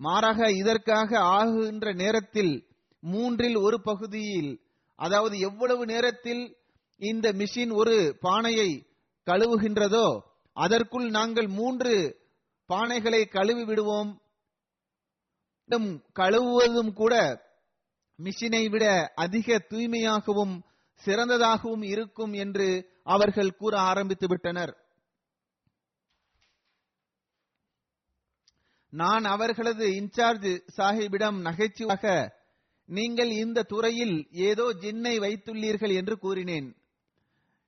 மாறாக 0.00 0.50
இதற்காக 0.52 1.10
ஆகுகின்ற 1.38 1.94
நேரத்தில் 1.94 2.54
மூன்றில் 3.02 3.56
ஒரு 3.56 3.80
பகுதியில் 3.82 4.52
அதாவது 4.98 5.38
எவ்வளவு 5.38 5.86
நேரத்தில் 5.86 6.44
இந்த 7.02 7.28
மிஷின் 7.32 7.72
ஒரு 7.74 8.16
பானையை 8.20 8.70
கழுவுகின்றதோ 9.26 10.06
அதற்குள் 10.52 11.06
நாங்கள் 11.10 11.48
மூன்று 11.48 11.94
பானைகளை 12.68 13.28
கழுவி 13.28 13.64
விடுவோம். 13.64 14.10
கழுவுவதும் 16.18 16.92
கூட 16.92 17.14
மிஷினை 18.18 18.64
விட 18.70 19.12
அதிக 19.14 19.58
தூய்மையாகவும் 19.70 20.54
சிறந்ததாகவும் 21.02 21.84
இருக்கும் 21.92 22.32
என்று 22.32 22.66
அவர்கள் 23.02 23.56
கூற 23.56 23.74
ஆரம்பித்து 23.80 24.26
விட்டனர். 24.26 24.72
நான் 28.88 29.24
அவர்களது 29.24 29.86
இன்சார்ஜ் 30.00 30.50
சாஹிபிடம் 30.76 31.38
நகைச்சுவாக 31.48 32.04
நீங்கள் 32.84 33.30
இந்த 33.44 33.62
துறையில் 33.62 34.16
ஏதோ 34.48 34.66
ஜின்னை 34.82 35.14
வைத்துள்ளீர்கள் 35.24 35.94
என்று 35.94 36.18
கூறினேன். 36.18 36.68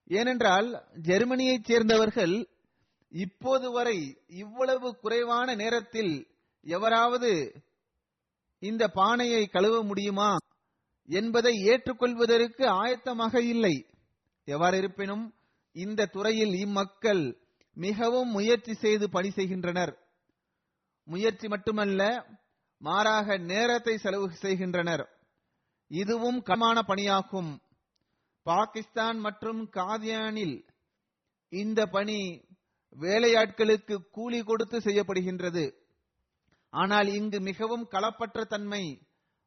ஏனென்றால் 0.07 0.85
ஜெர்மனியைச் 0.95 1.65
சேர்ந்தவர்கள் 1.65 2.49
இப்போது 3.09 3.73
வரை 3.73 4.19
இவ்வளவு 4.27 4.97
குறைவான 4.97 5.55
நேரத்தில் 5.55 6.29
எவராவது 6.63 7.63
இந்த 8.59 8.89
பானையை 8.89 9.47
கழுவ 9.47 9.83
முடியுமா 9.83 10.37
என்பதை 11.07 11.55
ஏற்றுக்கொள்வதற்கு 11.57 12.65
ஆயத்தமாக 12.67 13.41
இல்லை. 13.41 13.87
எவ்வாறு 14.45 14.79
இருப்பினும் 14.79 15.35
இந்த 15.73 16.07
துறையில் 16.07 16.53
இம்மக்கள் 16.53 17.41
மிகவும் 17.75 18.31
முயற்சி 18.31 18.75
செய்து 18.75 19.11
பணி 19.11 19.31
செய்கின்றனர். 19.31 19.99
முயற்சி 21.05 21.49
மட்டுமல்ல 21.49 22.27
மாறாக 22.79 23.37
நேரத்தை 23.37 23.99
செலவு 23.99 24.31
செய்கின்றனர். 24.31 25.09
இதுவும் 25.89 26.43
கமான 26.43 26.83
பணியாகும். 26.83 27.61
பாகிஸ்தான் 28.49 29.19
மற்றும் 29.19 29.61
காதியானில் 29.71 30.57
இந்த 31.49 31.87
பணி 31.87 32.19
வேலையாட்களுக்கு 33.01 33.97
கூலி 34.11 34.41
கொடுத்து 34.43 34.79
செய்யப்படுகின்றது. 34.79 35.65
ஆனால் 36.73 37.07
இங்கு 37.07 37.41
மிகவும் 37.41 37.89
களப்பற்ற 37.91 38.45
தன்மை 38.45 38.85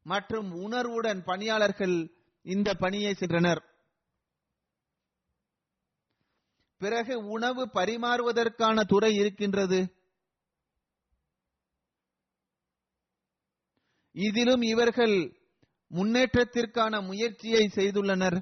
மற்றும் 0.05 0.49
உணர்வுடன் 0.51 1.23
பணியாளர்கள் 1.23 1.95
இந்த 2.41 2.73
பணியை 2.73 3.13
சென்றனர். 3.13 3.62
பிறகு 6.77 7.15
உணவு 7.27 7.63
பரிமாறுவதற்கான 7.73 8.83
துறை 8.83 9.13
இருக்கின்றது. 9.13 9.79
இதிலும் 14.12 14.62
இவர்கள் 14.62 15.17
முன்னேற்றத்திற்கான 15.91 17.01
முயற்சியை 17.05 17.63
செய்துள்ளனர். 17.75 18.38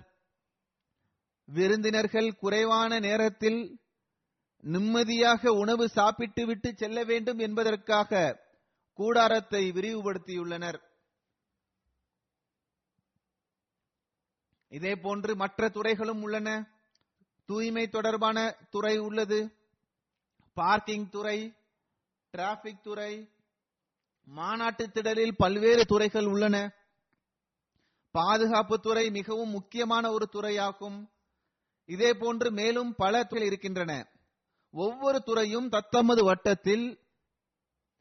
விருந்தினர்கள் 1.45 2.35
குறைவான 2.35 2.99
நேரத்தில் 2.99 3.79
நிம்மதியாக 4.61 5.51
உணவு 5.51 5.89
சாப்பிட்டு 5.89 6.45
விட்டு 6.45 6.75
செல்ல 6.75 7.03
வேண்டும் 7.03 7.37
என்பதற்காக 7.37 8.43
கூடாரத்தை 8.93 9.71
விரிவுபடுத்தியுள்ளனர். 9.71 10.79
இதே 14.69 14.95
போன்று 14.95 15.35
மற்ற 15.35 15.69
துறைகளும் 15.69 16.21
உள்ளன. 16.21 16.67
தூய்மை 17.45 17.87
தொடர்பான 17.87 18.55
துறை 18.69 18.97
உள்ளது. 18.97 19.51
பார்க்கிங் 20.53 21.09
துறை 21.09 21.53
டிராபிக் 22.31 22.83
துறை 22.83 23.29
மாநாட்டு 24.23 24.87
திடலில் 24.87 25.35
பல்வேறு 25.37 25.85
துறைகள் 25.85 26.25
உள்ளன. 26.25 26.73
பாதுகாப்பு 28.11 28.79
துறை 28.79 29.09
மிகவும் 29.09 29.49
முக்கியமான 29.49 30.11
ஒரு 30.11 30.29
துறையாகும். 30.29 31.13
இதே 31.85 32.13
போன்று 32.13 32.51
மேலும் 32.51 32.95
பல 32.95 33.23
துறைகள் 33.23 33.47
இருக்கின்றன. 33.47 34.07
ஒவ்வொரு 34.71 35.21
துறையும் 35.21 35.69
தத்தமது 35.69 36.23
வட்டத்தில் 36.23 36.99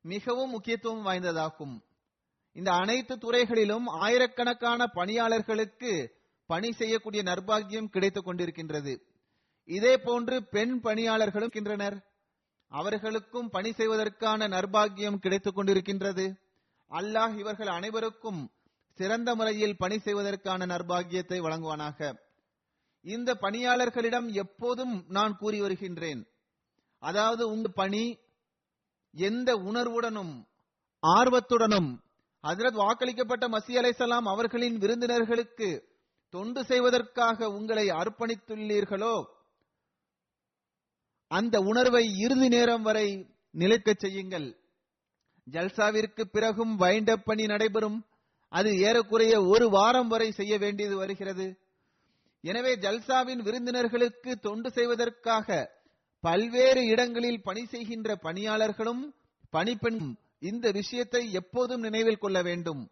மிகவும் 0.00 0.50
முக்கியத்துவம் 0.50 1.06
வாய்ந்ததாகும். 1.06 1.82
இந்த 2.52 2.72
அனைத்து 2.72 3.18
துறைகளிலும் 3.18 3.86
ஆயிரக்கணக்கான 3.86 4.86
பணியாளர்களுக்கு 4.86 6.14
பணி 6.46 6.72
செய்யக்கூடிய 6.72 7.22
நர்பாகியம் 7.22 7.86
கிடைத்துக் 7.86 8.28
கொண்டிருக்கின்றது. 8.28 9.00
இதே 9.64 9.98
போன்று 9.98 10.44
பெண் 10.44 10.80
பணியாளர்களும் 10.80 11.36
இருக்கின்றனர். 11.36 12.04
அவர்களுக்கும் 12.68 13.50
பணி 13.50 13.72
செய்வதற்கான 13.72 14.48
நர்பாகியம் 14.48 15.16
கிடைத்துக் 15.16 15.58
கொண்டிருக்கின்றது. 15.58 16.36
அல்லாஹ் 16.90 17.38
இவர்கள் 17.38 17.66
அனைவருக்கும் 17.66 18.50
சிறந்த 18.94 19.34
முறையில் 19.34 19.76
பணி 19.76 19.98
செய்வதற்கான 19.98 20.66
நர்பாகியத்தை 20.66 21.38
வழங்குவானாக. 21.38 22.22
இந்த 23.04 23.34
பணியாளர்களிடம் 23.34 24.32
எப்போதும் 24.32 25.04
நான் 25.08 25.36
கூறி 25.36 25.60
வருகின்றேன். 25.60 26.26
அதாவது 26.98 27.48
உங்க 27.48 27.68
பணி 27.68 28.18
எந்த 29.10 29.56
உணர்வுடனும் 29.56 30.46
ஆர்வத்துடனும் 31.06 31.98
ஹஜரத் 32.42 32.76
வாக்களிக்கப்பட்ட 32.76 33.48
மசி 33.48 33.74
அலைசலாம் 33.74 34.24
அவர்களின் 34.24 34.78
விருந்தினர்களுக்கு 34.78 35.82
தொண்டு 36.28 36.64
செய்வதற்காக 36.64 37.48
உங்களை 37.48 37.88
அர்ப்பணித்துள்ளீர்களோ 37.88 39.24
அந்த 41.28 41.58
உணர்வை 41.58 42.18
இறுதி 42.18 42.48
நேரம் 42.48 42.82
வரை 42.82 43.26
நிலைக்கச் 43.50 43.98
செய்யுங்கள். 43.98 44.58
ஜல்சாவிற்கு 45.50 46.22
பிறகும் 46.24 46.76
வைண்டப் 46.76 47.24
பணி 47.24 47.46
நடைபெறும். 47.46 48.04
அது 48.48 48.78
ஏறக்குறைய 48.78 49.42
ஒரு 49.42 49.70
வாரம் 49.70 50.08
வரை 50.08 50.30
செய்ய 50.30 50.58
வேண்டியது 50.58 50.96
வருகிறது. 50.96 51.58
எனவே 52.44 52.72
ஜல்சாவின் 52.84 53.42
விருந்தினர்களுக்கு 53.46 54.32
தொண்டு 54.46 54.68
செய்வதற்காக 54.70 55.48
பல்வேறு 56.24 56.82
இடங்களில் 56.86 57.42
பணி 57.42 57.62
செய்கின்ற 57.64 58.16
பணியாளர்களும் 58.26 59.02
பணிப்பெண்ணும் 59.52 60.12
இந்த 60.50 60.66
விஷயத்தை 60.70 61.22
எப்போதும் 61.40 61.84
நினைவில் 61.86 62.22
கொள்ள 62.22 62.38
வேண்டும். 62.42 62.82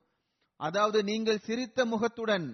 அதாவது 0.60 0.98
நீங்கள் 1.10 1.44
சிரித்த 1.46 1.84
முகத்துடன் 1.84 2.46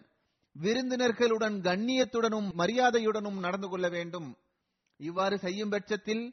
விருந்தினர்களுடன் 0.57 1.57
கண்ணியத்துடனும் 1.67 2.49
மரியாதையுடனும் 2.61 3.39
நடந்து 3.45 3.69
கொள்ள 3.69 3.89
வேண்டும். 3.89 4.29
இவ்வாறு 5.01 5.37
செய்யும் 5.39 5.73
பட்சத்தில் 5.75 6.25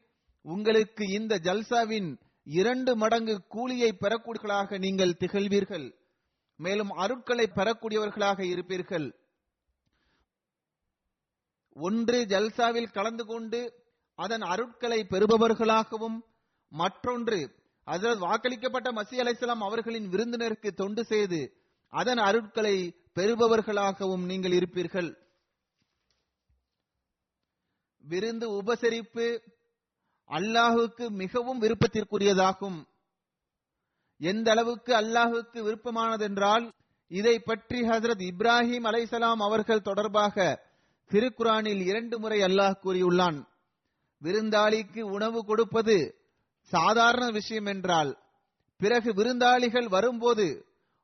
உங்களுக்கு 0.46 1.04
இந்த 1.18 1.34
ஜல்சாவின் 1.48 2.10
இரண்டு 2.48 2.92
மடங்கு 2.96 3.36
கூலியை 3.48 3.92
பெறக்கூடியவர்களாக 4.02 4.80
நீங்கள் 4.86 5.18
திகழ்வீர்கள். 5.22 5.88
மேலும் 6.60 6.92
அருட்களை 7.04 7.46
பெறக்கூடியவர்களாக 7.58 8.40
இருப்பீர்கள். 8.54 9.08
ஒன்று 11.76 12.20
ஜல்சாவில் 12.26 12.94
கலந்து 12.94 13.26
கொண்டு 13.26 13.60
அதன் 14.20 14.42
அருட்களை 14.42 15.00
பெறுபவர்களாகவும் 15.14 16.18
மற்றொன்று 16.72 17.40
அதில் 17.88 18.22
வாக்களிக்கப்பட்ட 18.22 18.90
மசி 18.92 19.16
அலைசலாம் 19.24 19.64
அவர்களின் 19.68 20.08
விருந்தினருக்கு 20.10 20.70
தொண்டு 20.74 21.06
செய்து 21.06 21.40
அதன் 21.94 22.18
அருட்களை 22.18 22.76
பெறுபவர்களாகவும் 23.16 24.24
நீங்கள் 24.26 24.52
இருப்பீர்கள். 24.52 25.10
விருந்து 28.06 28.48
உபசரிப்பு 28.62 29.28
அல்லாஹுக்கு 30.30 31.06
மிகவும் 31.10 31.62
விருப்பத்திற்குரியதாகும். 31.62 32.80
எந்த 34.22 34.52
அளவுக்கு 34.52 34.92
அல்லாஹுக்கு 34.94 35.60
விருப்பமானதென்றால் 35.68 36.66
இதை 37.12 37.40
பற்றி 37.40 37.82
ஹசரத் 37.82 38.24
இப்ராஹிம் 38.32 38.88
அலைசலாம் 38.92 39.42
அவர்கள் 39.48 39.88
தொடர்பாக 39.90 40.64
திருக்குரானில் 41.12 41.82
இரண்டு 41.86 42.20
முறை 42.20 42.40
அல்லாஹ் 42.42 42.80
கூறியுள்ளான் 42.84 43.40
விருந்தாளிக்கு 44.22 45.02
உணவு 45.02 45.40
கொடுப்பது 45.46 45.98
சாதாரண 46.72 47.32
விஷயம் 47.32 47.66
என்றால் 47.66 48.12
பிறகு 48.80 49.10
விருந்தாளிகள் 49.14 49.88
வரும்போது 49.88 50.46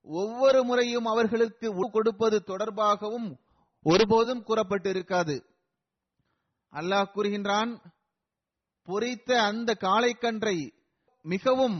ஒவ்வொரு 0.08 0.64
முறையும் 0.64 1.06
அவர்களுக்கு 1.06 1.68
கொடுப்பது 1.92 2.38
தொடர்பாகவும் 2.48 3.28
ஒருபோதும் 3.86 4.46
கூறப்பட்டிருக்காது. 4.48 5.36
அல்லாஹ் 6.74 7.12
கூறுகின்றான் 7.14 7.72
பொறித்த 8.88 9.30
அந்த 9.42 9.78
காளைக்கன்றை 9.80 10.58
மிகவும் 11.26 11.78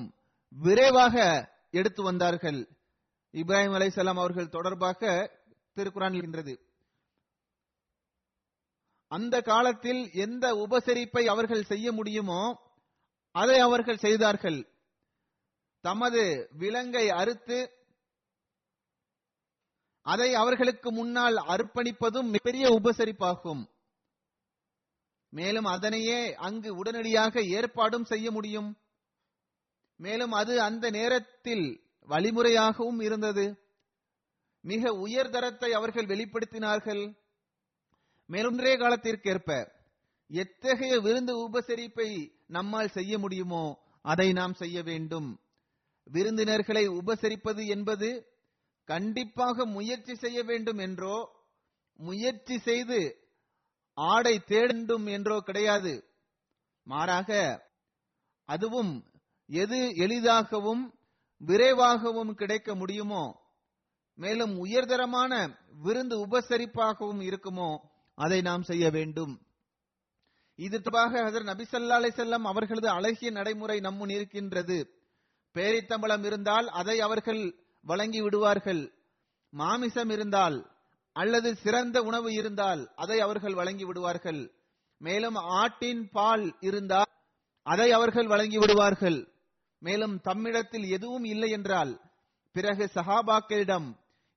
விரைவாக 0.56 1.16
எடுத்து 1.70 2.04
வந்தார்கள். 2.04 2.60
இப்ராஹிம் 3.34 3.76
அலைசலாம் 3.78 4.22
அவர்கள் 4.24 4.50
தொடர்பாக 4.50 5.02
திருக்குறான் 5.78 6.16
இருக்கின்றது 6.16 6.54
அந்த 9.12 9.36
காலத்தில் 9.42 10.02
எந்த 10.14 10.46
உபசரிப்பை 10.56 11.24
அவர்கள் 11.26 11.64
செய்ய 11.64 11.92
முடியுமோ 11.92 12.42
அதை 13.36 13.60
அவர்கள் 13.60 13.98
செய்தார்கள். 13.98 14.60
தமது 15.84 16.22
விலங்கை 16.52 17.10
அறுத்து 17.10 17.60
அதை 20.06 20.30
அவர்களுக்கு 20.34 20.90
முன்னால் 20.92 21.38
அர்ப்பணிப்பதும் 21.54 22.30
மிகப்பெரிய 22.30 22.66
உபசரிப்பாகும். 22.70 23.64
மேலும் 25.34 25.66
அதனையே 25.66 26.34
அங்கு 26.48 26.70
உடனடியாக 26.76 27.44
ஏற்பாடும் 27.58 28.04
செய்ய 28.04 28.32
முடியும். 28.32 28.70
மேலும் 30.00 30.32
அது 30.32 30.62
அந்த 30.62 30.86
நேரத்தில் 30.90 31.66
வழிமுறையாகவும் 32.10 33.02
இருந்தது. 33.02 33.46
மிக 34.64 34.92
உயர்தரத்தை 35.06 35.70
அவர்கள் 35.72 36.06
வெளிப்படுத்தினார்கள். 36.06 37.04
மேலொன்றே 38.32 38.74
காலத்திற்கேற்ப 38.78 39.50
எத்தகைய 40.30 40.94
விருந்து 41.00 41.34
உபசரிப்பை 41.46 42.10
நம்மால் 42.48 42.88
செய்ய 42.88 43.14
முடியுமோ 43.20 43.64
அதை 44.06 44.28
நாம் 44.34 44.54
செய்ய 44.54 44.78
வேண்டும். 44.84 45.30
விருந்தினர்களை 46.08 46.84
உபசரிப்பது 47.00 47.64
என்பது 47.66 48.10
கண்டிப்பாக 48.90 49.66
முயற்சி 49.66 50.14
செய்ய 50.16 50.40
வேண்டும் 50.44 50.78
என்றோ 50.78 51.18
முயற்சி 52.00 52.56
செய்து 52.60 53.00
ஆடை 53.98 54.36
தேடும் 54.44 55.06
என்றோ 55.06 55.38
கிடையாது. 55.40 55.94
மாறாக 56.88 57.30
அதுவும் 58.50 58.94
எது 59.50 59.80
எளிதாகவும் 59.96 60.84
விரைவாகவும் 61.42 62.34
கிடைக்க 62.34 62.76
முடியுமோ 62.76 63.24
மேலும் 64.20 64.54
உயர்தரமான 64.60 65.34
விருந்து 65.84 66.16
உபசரிப்பாகவும் 66.26 67.22
இருக்குமோ 67.22 67.72
அதை 68.24 68.40
நாம் 68.42 68.64
செய்ய 68.70 68.86
வேண்டும். 68.90 69.34
இது 70.60 70.78
தொடர்பாக 70.82 71.22
ஹசர் 71.26 71.50
நபி 71.52 71.64
ஸல்லல்லாஹு 71.64 72.02
அலைஹி 72.02 72.46
அவர்களது 72.52 72.90
அழகிய 72.90 73.30
நடைமுறை 73.32 73.80
நம்முன் 73.80 74.10
இருக்கின்றது. 74.10 74.78
பேரித்தம்பளம் 75.56 76.26
இருந்தால் 76.30 76.68
அதை 76.82 76.98
அவர்கள் 77.00 77.44
வழங்கி 77.86 78.22
விடுவார்கள். 78.22 78.84
மாமிசம் 79.54 80.10
இருந்தால் 80.10 80.58
அல்லது 81.16 81.50
சிறந்த 81.56 81.98
உணவு 82.02 82.30
இருந்தால் 82.34 82.82
அதை 82.96 83.18
அவர்கள் 83.20 83.54
வழங்கி 83.54 83.86
விடுவார்கள். 83.86 84.42
மேலும் 85.02 85.38
ஆட்டின் 85.62 86.04
பால் 86.12 86.46
இருந்தால் 86.60 87.12
அதை 87.66 87.88
அவர்கள் 87.92 88.28
வழங்கி 88.28 88.58
விடுவார்கள். 88.58 89.20
மேலும் 89.82 90.16
தம்மிடத்தில் 90.28 90.88
எதுவும் 90.90 91.24
இல்லை 91.24 91.50
என்றால் 91.50 91.92
பிறகு 92.56 92.86
சஹாபாக்களிடம் 92.96 93.88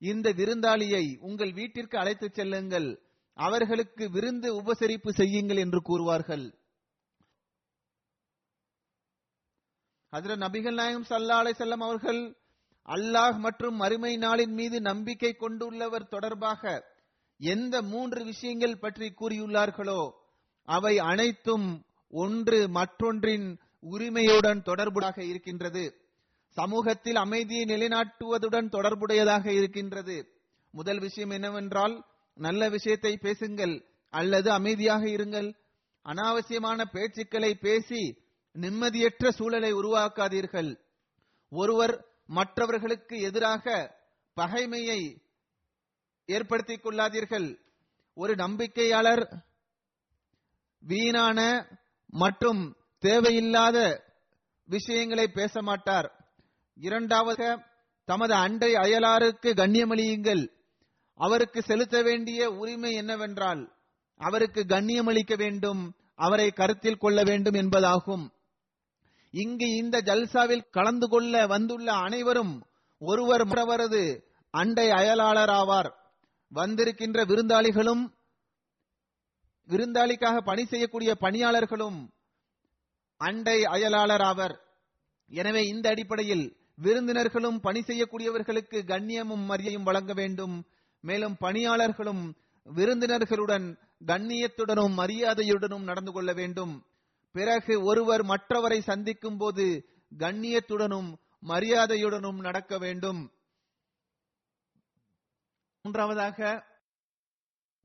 இந்த 0.02 0.26
விருந்தாளியை 0.30 1.04
உங்கள் 1.20 1.52
வீட்டிற்கு 1.52 1.96
அழைத்துச் 1.98 2.34
செல்லுங்கள். 2.34 2.88
அவர்களுக்கு 3.36 4.10
விருந்து 4.10 4.48
உபசரிப்பு 4.62 5.10
செய்யுங்கள் 5.10 5.56
என்று 5.56 5.80
கூறுவார்கள். 5.80 6.44
அதில் 10.12 10.38
நபிகள் 10.38 10.74
நாயகம் 10.74 11.06
சல்லா 11.08 11.36
அலை 11.42 11.52
செல்லம் 11.58 11.84
அவர்கள் 11.86 12.20
அல்லாஹ் 12.88 13.38
மற்றும் 13.38 13.76
மறுமை 13.76 14.16
நாளின் 14.16 14.54
மீது 14.54 14.80
நம்பிக்கை 14.80 15.32
கொண்டுள்ளவர் 15.32 16.08
தொடர்பாக 16.08 16.82
எந்த 17.40 17.82
மூன்று 17.82 18.24
விஷயங்கள் 18.24 18.78
பற்றி 18.78 19.14
கூறியுள்ளார்களோ 19.20 20.10
அவை 20.68 20.98
அனைத்தும் 20.98 21.84
ஒன்று 22.08 22.68
மற்றொன்றின் 22.68 23.58
உரிமையுடன் 23.80 24.60
தொடர்புடாக 24.62 25.18
இருக்கின்றது. 25.18 25.84
சமூகத்தில் 26.56 27.16
அமைதியை 27.16 27.64
நிலைநாட்டுவதுடன் 27.64 28.68
தொடர்புடையதாக 28.68 29.46
இருக்கின்றது. 29.52 30.16
முதல் 30.70 30.98
விஷயம் 30.98 31.30
என்னவென்றால் 31.30 31.94
நல்ல 32.34 32.68
விஷயத்தை 32.68 33.16
பேசுங்கள் 33.16 33.84
அல்லது 34.10 34.50
அமைதியாக 34.50 35.04
இருங்கள். 35.04 35.54
அனாவசியமான 36.04 36.84
பேச்சுக்களை 36.92 37.54
பேசி 37.54 38.18
நிம்மதியற்ற 38.52 39.28
சூழலை 39.28 39.74
உருவாக்காதீர்கள். 39.74 40.76
ஒருவர் 41.50 42.04
மற்றவர்களுக்கு 42.26 43.20
எதிராக 43.20 43.94
பகைமையை 44.36 45.22
ஏற்படுத்திக் 46.26 46.86
கொள்ளாதீர்கள். 46.86 47.58
ஒரு 48.14 48.34
நம்பிக்கையாளர் 48.34 49.42
வீணான 50.78 51.68
மற்றும் 52.06 52.76
தேவையில்லாத 52.98 54.04
விஷயங்களை 54.66 55.28
பேச 55.28 55.62
மாட்டார். 55.62 56.32
இரண்டாவது 56.74 57.58
தமது 58.04 58.34
அண்டை 58.34 58.72
அயலாருக்கு 58.74 59.50
கண்ணியமளியுங்கள். 59.52 60.50
அவருக்கு 61.20 61.62
செலுத்த 61.62 62.02
வேண்டிய 62.02 62.50
உரிமை 62.50 62.94
என்னவென்றால் 62.94 63.62
அவருக்கு 64.16 64.60
கண்ணியமளிக்க 64.68 65.36
வேண்டும் 65.36 65.82
அவரை 66.14 66.50
கருத்தில் 66.50 66.96
கொள்ள 66.96 67.22
வேண்டும் 67.22 67.54
என்பதாகும். 67.54 68.24
இங்கு 69.30 69.68
இந்த 69.76 70.00
ஜல்சாவில் 70.00 70.68
கலந்து 70.70 71.08
கொள்ள 71.08 71.46
வந்துள்ள 71.46 71.92
அனைவரும் 71.92 72.54
ஒருவர் 72.98 73.44
மற்றவரது 73.46 74.02
அண்டை 74.50 74.90
அயலாளர் 74.90 75.52
ஆவார் 75.60 75.90
வந்திருக்கின்ற 76.52 77.24
விருந்தாளிகளும் 77.24 78.04
விருந்தாளிக்காக 79.68 80.36
பணி 80.40 80.64
செய்யக்கூடிய 80.64 81.14
பணியாளர்களும் 81.14 81.98
அண்டை 83.16 83.58
அயலாளர் 83.64 84.22
ஆவர் 84.22 84.54
எனவே 85.30 85.62
இந்த 85.64 85.88
அடிப்படையில் 85.88 86.56
விருந்தினர்களும் 86.74 87.58
பணி 87.60 87.80
செய்யக்கூடியவர்களுக்கு 87.80 88.78
கண்ணியமும் 88.92 89.44
மரியையும் 89.50 89.82
வழங்க 89.82 90.12
வேண்டும். 90.12 90.66
மேலும் 91.04 91.36
பணியாளர்களும் 91.40 92.22
விருந்தினர்களுடன் 92.76 93.66
கண்ணியத்துடனும் 94.06 94.94
மரியாதையுடனும் 95.00 95.82
நடந்து 95.82 96.12
கொள்ள 96.12 96.32
வேண்டும். 96.32 96.86
பிறகு 97.32 97.82
ஒருவர் 97.82 98.22
மற்றவரை 98.24 98.78
சந்திக்கும் 98.80 99.36
போது 99.36 99.64
கண்ணியத்துடனும் 100.18 101.10
மரியாதையுடனும் 101.42 102.40
நடக்க 102.40 102.78
வேண்டும். 102.78 103.20
மூன்றாவதாக 105.82 106.64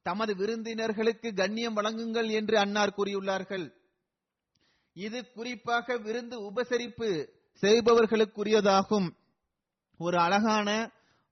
தமது 0.01 0.35
விருந்தினர்களுக்கு 0.35 1.33
கண்ணியம் 1.33 1.75
வழங்குங்கள் 1.77 2.29
என்று 2.31 2.57
அன்னார் 2.59 2.95
கூறியுள்ளார்கள். 2.97 3.65
இது 4.93 5.31
குறிப்பாக 5.31 5.97
விருந்து 5.97 6.37
உபசரிப்பு 6.51 7.09
செய்பவர்களுக்குரியதாகும். 7.61 9.09
ஒரு 9.97 10.17
அழகான 10.19 10.69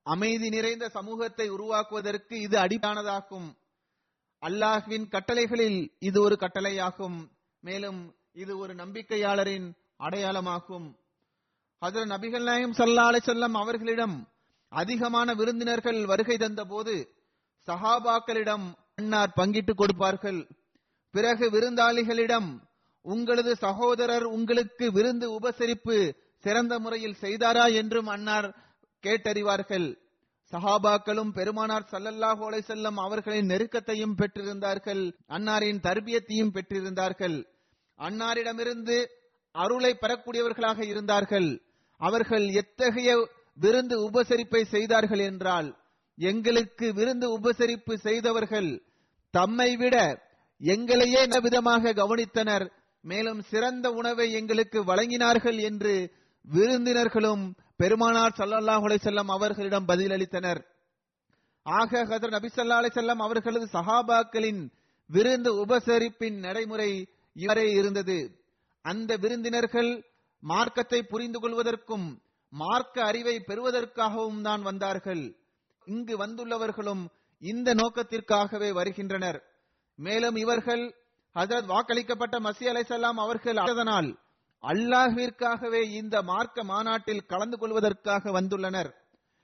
அமைதி 0.08 0.50
நிறைந்த 0.50 0.86
சமூகத்தை 0.90 1.50
உருவாக்குவதற்கு 1.50 2.36
இது 2.40 2.58
அடிப்பானதாகும் 2.58 3.48
அல்லாஹ்வின் 4.42 5.06
கட்டளைகளில் 5.14 5.80
இது 6.00 6.18
ஒரு 6.22 6.36
கட்டளையாகும். 6.40 7.18
மேலும் 7.64 8.02
இது 8.34 8.54
ஒரு 8.58 8.74
நம்பிக்கையாளரின் 8.76 9.68
அடையாளமாகும். 10.00 10.88
ஹசர 11.82 12.04
நபிகள் 12.14 12.44
நாயம் 12.44 12.74
சல்லா 12.74 13.06
செல்லம் 13.28 13.56
அவர்களிடம் 13.62 14.16
அதிகமான 14.72 15.34
விருந்தினர்கள் 15.34 16.06
வருகை 16.06 16.38
தந்த 16.38 16.64
போது 16.66 16.96
சஹாபாக்களிடம் 17.68 18.66
அன்னார் 18.96 19.36
பங்கிட்டுக் 19.36 19.78
கொடுப்பார்கள். 19.78 20.40
பிறகு 21.14 21.46
விருந்தாளிகளிடம் 21.50 22.50
உங்களது 23.06 23.52
சகோதரர் 23.56 24.26
உங்களுக்கு 24.38 24.86
விருந்து 24.92 25.28
உபசரிப்பு 25.40 25.98
சிறந்த 26.44 26.74
முறையில் 26.80 27.22
செய்தாரா? 27.22 27.66
என்றும் 27.74 28.08
அன்னார் 28.08 28.48
கேட்டறிவார்கள். 29.08 29.88
சஹாபாக்களும் 30.54 31.32
பெருமானார் 31.38 31.90
சல்லல்லாஹு 31.94 32.44
அலைஹி 32.50 32.66
செல்லம் 32.72 33.00
அவர்களின் 33.06 33.50
நெருக்கத்தையும் 33.52 34.18
பெற்றிருந்தார்கள். 34.20 35.04
அன்னாரின் 35.36 35.82
தர்பியத்தையும் 35.88 36.54
பெற்றிருந்தார்கள். 36.58 37.38
அன்னாரிடமிருந்து 38.00 38.98
அருளை 39.56 39.92
பெறக்கூடியவர்களாக 40.02 40.80
இருந்தார்கள். 40.92 41.50
அவர்கள் 42.02 42.46
எத்தகைய 42.62 43.10
விருந்து 43.58 43.96
உபசரிப்பை 44.08 44.62
செய்தார்கள் 44.74 45.24
என்றால் 45.30 45.70
எங்களுக்கு 46.18 46.88
விருந்து 47.00 47.28
உபசரிப்பு 47.38 47.94
செய்தவர்கள் 48.08 48.70
தம்மை 49.34 49.72
விட 49.82 49.96
எங்களையே 50.62 51.24
விதமாக 51.46 51.94
கவனித்தனர். 52.02 52.66
மேலும் 53.04 53.42
சிறந்த 53.52 53.88
உணவை 54.00 54.28
எங்களுக்கு 54.40 54.80
வழங்கினார்கள் 54.90 55.60
என்று 55.70 55.96
விருந்தினர்களும் 56.48 57.44
பெருமானார் 57.80 58.36
ஸல்லல்லாஹு 58.38 58.98
செல்லம் 58.98 59.32
அவர்களிடம் 59.32 59.88
பதிலளித்தனர் 59.88 60.62
ஆக 61.66 62.04
ஹதர் 62.04 62.34
நபி 62.36 62.48
சல்லா 62.48 62.80
செல்லம் 62.98 63.22
அவர்களது 63.22 63.66
சஹாபாக்களின் 63.74 64.62
விருந்து 65.10 65.52
உபசரிப்பின் 65.66 66.38
நடைமுறை 66.40 66.92
இவரே 67.36 67.68
இருந்தது. 67.72 68.18
அந்த 68.86 69.12
விருந்தினர்கள் 69.18 69.92
மார்க்கத்தை 70.44 71.00
புரிந்து 71.04 71.40
கொள்வதற்கும் 71.40 72.08
மார்க்க 72.54 73.06
அறிவை 73.06 73.36
பெறுவதற்காகவும் 73.40 74.42
தான் 74.42 74.62
வந்தார்கள். 74.62 75.24
இங்கு 75.88 76.14
வந்துள்ளவர்களும் 76.18 77.04
இந்த 77.42 77.74
நோக்கத்திற்காகவே 77.74 78.70
வருகின்றனர். 78.74 79.40
மேலும் 80.00 80.36
இவர்கள் 80.36 80.84
ஹசரத் 81.36 81.72
வாக்களிக்கப்பட்ட 81.74 82.36
மசி 82.40 82.66
அலைசல்லாம் 82.72 83.20
அவர்கள் 83.26 83.58
அதனால் 83.58 84.10
அல்லாஹிற்காகவே 84.64 85.82
இந்த 85.92 86.22
மார்க்க 86.22 86.64
மாநாட்டில் 86.64 87.26
கலந்து 87.26 87.58
கொள்வதற்காக 87.58 88.42
வந்துள்ளனர். 88.42 88.94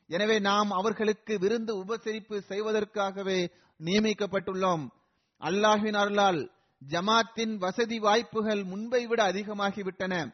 எனவே 0.08 0.40
நாம் 0.40 0.72
அவர்களுக்கு 0.72 1.40
விருந்து 1.40 1.84
உபசரிப்பு 1.84 2.38
செய்வதற்காகவே 2.40 3.52
நியமிக்கப்பட்டுள்ளோம். 3.80 4.88
அல்லாஹின் 5.40 5.94
அருளால் 5.94 6.52
ஜமாத்தின் 6.82 7.56
வசதி 7.56 8.00
வாய்ப்புகள் 8.00 8.64
முன்பை 8.64 9.08
விட 9.08 9.32
அதிகமாகிவிட்டன. 9.32 10.34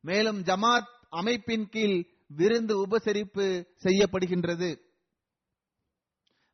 மேலும் 0.00 0.42
ஜமாத் 0.42 0.90
அமைப்பின் 1.10 1.68
கீழ் 1.68 2.04
விருந்து 2.26 2.86
உபசரிப்பு 2.86 3.66
செய்யப்படுகின்றது. 3.82 4.80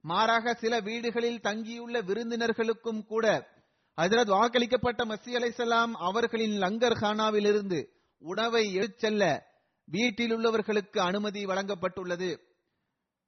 மாறாக 0.01 0.55
சில 0.55 0.81
வீடுகளில் 0.81 1.41
தங்கியுள்ள 1.41 2.01
விருந்தினர்களுக்கும் 2.01 3.07
கூட 3.07 3.49
ஹஜரத் 3.97 4.31
வாக்களிக்கப்பட்ட 4.31 5.05
மசி 5.05 5.35
அலைசலாம் 5.35 5.91
அவர்களின் 5.93 6.61
லங்கர் 6.61 6.97
ஹானாவிலிருந்து 7.01 7.87
உணவை 8.19 8.77
எழுச்செல்ல 8.77 8.99
செல்ல 8.99 9.47
வீட்டில் 9.85 10.37
உள்ளவர்களுக்கு 10.37 10.99
அனுமதி 10.99 11.45
வழங்கப்பட்டுள்ளது. 11.47 12.41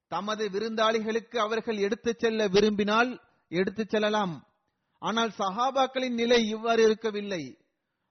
தமது 0.08 0.48
விருந்தாளிகளுக்கு 0.48 1.36
அவர்கள் 1.36 1.76
எடுத்துச் 1.76 2.18
செல்ல 2.18 2.46
விரும்பினால் 2.46 3.20
எடுத்துச் 3.48 3.88
செல்லலாம். 3.88 4.46
ஆனால் 4.98 5.32
சஹாபாக்களின் 5.38 6.14
நிலை 6.14 6.48
இவ்வாறு 6.48 6.82
இருக்கவில்லை. 6.82 7.58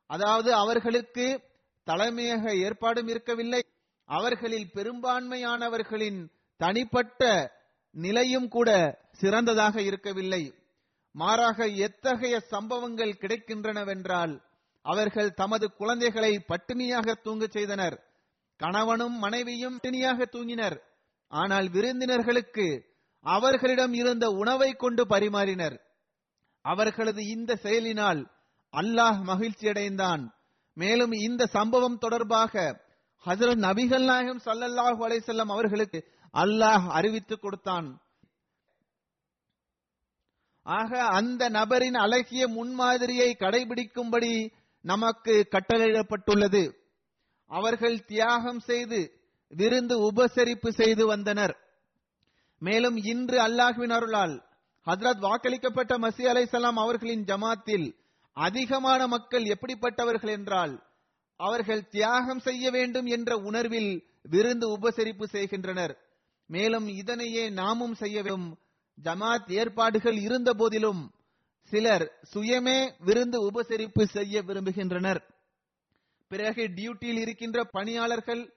அதாவது 0.05 0.53
அவர்களுக்கு 0.53 1.41
தலைமையக 1.85 2.63
ஏற்பாடும் 2.63 3.07
இருக்கவில்லை. 3.07 3.61
அவர்களில் 4.05 4.69
பெரும்பான்மையானவர்களின் 4.73 6.29
தனிப்பட்ட 6.57 7.51
நிலையும் 7.91 8.47
கூட 8.47 8.99
சிறந்ததாக 9.11 9.81
இருக்கவில்லை. 9.81 10.53
மாறாக 11.11 11.67
எத்தகைய 11.67 12.39
சம்பவங்கள் 12.39 13.17
கிடைக்கின்றனவென்றால் 13.21 14.41
அவர்கள் 14.81 15.33
தமது 15.33 15.73
குழந்தைகளை 15.73 16.45
பட்டினியாக 16.47 17.15
தூங்கச் 17.23 17.51
செய்தனர். 17.51 18.03
கணவனும் 18.57 19.17
மனைவியும் 19.17 19.79
பட்டினியாக 19.79 20.25
தூங்கினர். 20.31 20.77
ஆனால் 21.27 21.69
விருந்தினர்களுக்கு 21.69 22.85
அவர்களிடம் 23.21 23.93
இருந்த 23.93 24.27
உணவை 24.27 24.73
கொண்டு 24.73 25.07
பரிமாறினர். 25.07 25.79
அவர்களது 26.61 27.25
இந்த 27.25 27.55
செயலினால் 27.55 28.31
அல்லாஹ் 28.71 29.23
மகிழ்ச்சி 29.23 29.67
அடைந்தான் 29.67 30.33
மேலும் 30.73 31.11
இந்த 31.11 31.45
சம்பவம் 31.45 31.97
தொடர்பாக 31.97 32.83
ஹசரத் 33.25 33.61
நபிகள் 33.67 34.05
நாயகம் 34.05 34.41
சல்லல்லாஹு 34.45 34.99
அலைசல்லம் 35.07 35.51
அவர்களுக்கு 35.51 36.07
அல்லாஹ் 36.33 36.87
அறிவித்துக் 36.87 37.41
கொடுத்தான். 37.41 38.01
ஆக 40.71 41.03
அந்த 41.03 41.49
நபரின் 41.49 41.93
அழகிய 41.93 42.47
முன்மாதிரியை 42.47 43.29
கடைபிடிக்கும்படி 43.39 44.49
நமக்கு 44.81 45.47
கட்டளையிடப்பட்டுள்ளது. 45.51 46.73
அவர்கள் 47.47 48.05
தியாகம் 48.05 48.59
செய்து 48.59 48.99
விருந்து 49.49 50.11
உபசரிப்பு 50.11 50.69
செய்து 50.69 51.05
வந்தனர். 51.05 51.55
மேலும் 52.57 52.95
இன்று 52.95 53.37
அல்லாஹ்வின் 53.47 53.93
அருளால் 53.93 54.35
ஹஜ்ரத் 54.87 55.23
வாக்களிக்கப்பட்ட 55.27 55.93
மசி 55.97 56.23
அலைசலாம் 56.31 56.79
அவர்களின் 56.83 57.23
ஜமாத்தில் 57.23 57.87
அதிகமான 58.33 59.07
மக்கள் 59.07 59.43
எப்படிப்பட்டவர்கள் 59.43 60.29
என்றால் 60.29 60.83
அவர்கள் 61.35 61.87
தியாகம் 61.87 62.39
செய்ய 62.39 62.71
வேண்டும் 62.71 63.05
என்ற 63.05 63.35
உணர்வில் 63.35 64.05
விருந்து 64.23 64.65
உபசரிப்பு 64.77 65.23
செய்கின்றனர். 65.23 65.93
மேலும் 66.47 66.87
இதனையே 66.87 67.49
நாமும் 67.49 67.93
செய்ய 67.93 68.21
வேண்டும். 68.21 68.60
ஜமாத் 68.97 69.51
ஏற்பாடுகள் 69.51 70.17
இருந்த 70.17 70.53
போதிலும் 70.53 71.13
சிலர் 71.63 72.19
சுயமே 72.33 72.93
விருந்து 72.99 73.37
உபசரிப்பு 73.51 74.03
செய்ய 74.03 74.41
விரும்புகின்றனர். 74.41 75.21
பிறகு 76.27 76.63
டியூட்டியில் 76.67 77.19
இருக்கின்ற 77.19 77.63
பணியாளர்கள் 77.63 78.53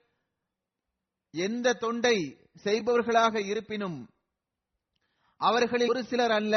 எந்த 1.31 1.73
தொண்டை 1.73 2.37
செய்பவர்களாக 2.63 3.45
இருப்பினும் 3.45 4.09
அவர்களில் 5.37 5.87
ஒரு 5.87 6.03
சிலர் 6.03 6.31
அல்ல 6.31 6.55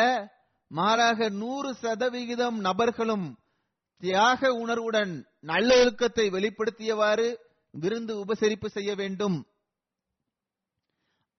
மாறாக 0.68 1.28
நூறு 1.28 1.74
சதவிகிதம் 1.74 2.58
நபர்களும் 2.60 3.38
தியாக 3.98 4.50
உணர்வுடன் 4.52 5.26
நல்லொழுக்கத்தை 5.42 6.26
வெளிப்படுத்தியவாறு 6.30 7.36
விருந்து 7.72 8.14
உபசரிப்பு 8.24 8.66
செய்ய 8.66 8.94
வேண்டும். 8.94 9.46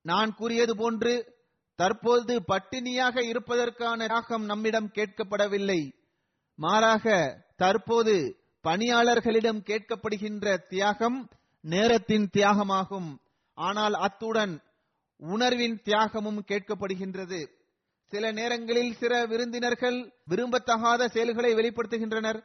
நான் 0.02 0.34
கூறியது 0.34 0.76
போன்று 0.76 1.38
தற்போது 1.80 2.34
பட்டினியாக 2.48 3.24
இருப்பதற்கான 3.24 4.00
தியாகம் 4.06 4.46
நம்மிடம் 4.46 4.90
கேட்கப்படவில்லை. 4.96 5.82
மாறாக 6.60 7.06
தற்போது 7.56 8.16
பணியாளர்களிடம் 8.64 9.62
கேட்கப்படுகின்ற 9.70 10.46
தியாகம் 10.68 11.20
நேரத்தின் 11.64 12.30
தியாகமாகும். 12.34 13.10
ஆனால் 13.58 13.94
அத்துடன் 13.94 14.54
உணர்வின் 15.18 15.78
தியாகமும் 15.84 16.44
கேட்கப்படுகின்றது. 16.48 17.40
சில 18.06 18.32
நேரங்களில் 18.32 18.94
சில 18.94 19.26
விருந்தினர்கள் 19.26 19.98
விரும்பத்தகாத 20.30 21.08
செயல்களை 21.08 21.52
வெளிப்படுத்துகின்றனர். 21.54 22.40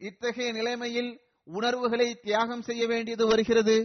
இத்தகைய 0.00 0.52
நிலைமையில் 0.52 1.10
உணர்வுகளை 1.44 2.08
தியாகம் 2.22 2.62
செய்ய 2.62 2.86
வேண்டியது 2.86 3.26
வருகிறது. 3.26 3.76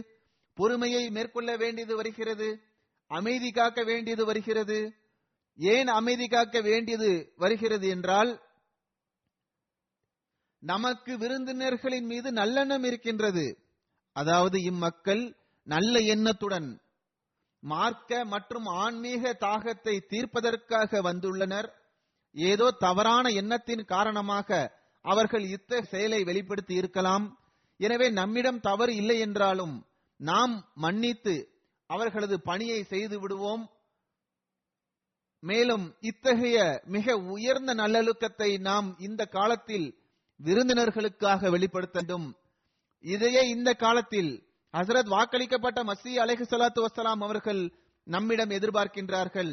பொறுமையை 0.58 1.10
மேற்கொள்ள 1.10 1.50
வேண்டியது 1.56 1.96
வருகிறது. 1.96 2.48
அமைதி 3.18 3.50
காக்க 3.52 3.80
வேண்டியது 3.90 4.22
வருகிறது. 4.30 4.78
ஏன் 5.58 5.90
அமைதி 5.98 6.26
காக்க 6.28 6.56
வேண்டியது 6.60 7.10
வருகிறது 7.36 7.86
என்றால் 7.94 8.30
நமக்கு 10.62 11.12
விருந்தினர்களின் 11.18 12.08
மீது 12.12 12.28
நல்லெண்ணம் 12.32 12.84
இருக்கின்றது. 12.88 13.46
அதாவது 14.16 14.56
இம்மக்கள் 14.70 15.24
நல்ல 15.66 15.94
எண்ணத்துடன் 16.14 16.68
மார்க்க 17.62 18.24
மற்றும் 18.24 18.68
ஆன்மீக 18.82 19.32
தாகத்தை 19.46 19.94
தீர்ப்பதற்காக 20.12 21.00
வந்துள்ளனர். 21.08 21.68
ஏதோ 22.34 22.66
தவறான 22.84 23.26
எண்ணத்தின் 23.40 23.84
காரணமாக 23.84 24.48
அவர்கள் 25.04 25.44
இத்த 25.56 25.80
செயலை 25.92 26.20
வெளிப்படுத்தி 26.28 26.74
இருக்கலாம். 26.74 27.26
எனவே 27.80 28.06
நம்மிடம் 28.20 28.60
தவறு 28.68 28.92
இல்லை 29.00 29.16
என்றாலும் 29.18 29.74
நாம் 30.20 30.54
மன்னித்து 30.84 31.34
அவர்களது 31.94 32.42
பணியை 32.42 32.82
செய்து 32.82 33.20
விடுவோம். 33.20 33.64
மேலும் 35.40 35.84
இத்தகைய 36.00 36.82
மிக 36.84 37.16
உயர்ந்த 37.16 37.74
நல்லொழுக்கத்தை 37.74 38.60
நாம் 38.60 38.96
இந்த 38.98 39.24
காலத்தில் 39.24 39.86
விருந்தினர்களுக்காக 40.42 41.50
வெளிப்படுத்த 41.50 42.00
வேண்டும். 42.00 42.28
இதையே 43.00 43.42
இந்த 43.48 43.70
காலத்தில் 43.74 44.32
ஹசரத் 44.72 45.10
வாக்களிக்கப்பட்ட 45.14 45.80
மசி 45.82 46.12
அலைஹி 46.22 46.44
சலாத்து 46.50 46.80
வசலாம் 46.80 47.22
அவர்கள் 47.22 47.62
நம்மிடம் 48.04 48.48
எதிர்பார்க்கின்றார்கள். 48.48 49.52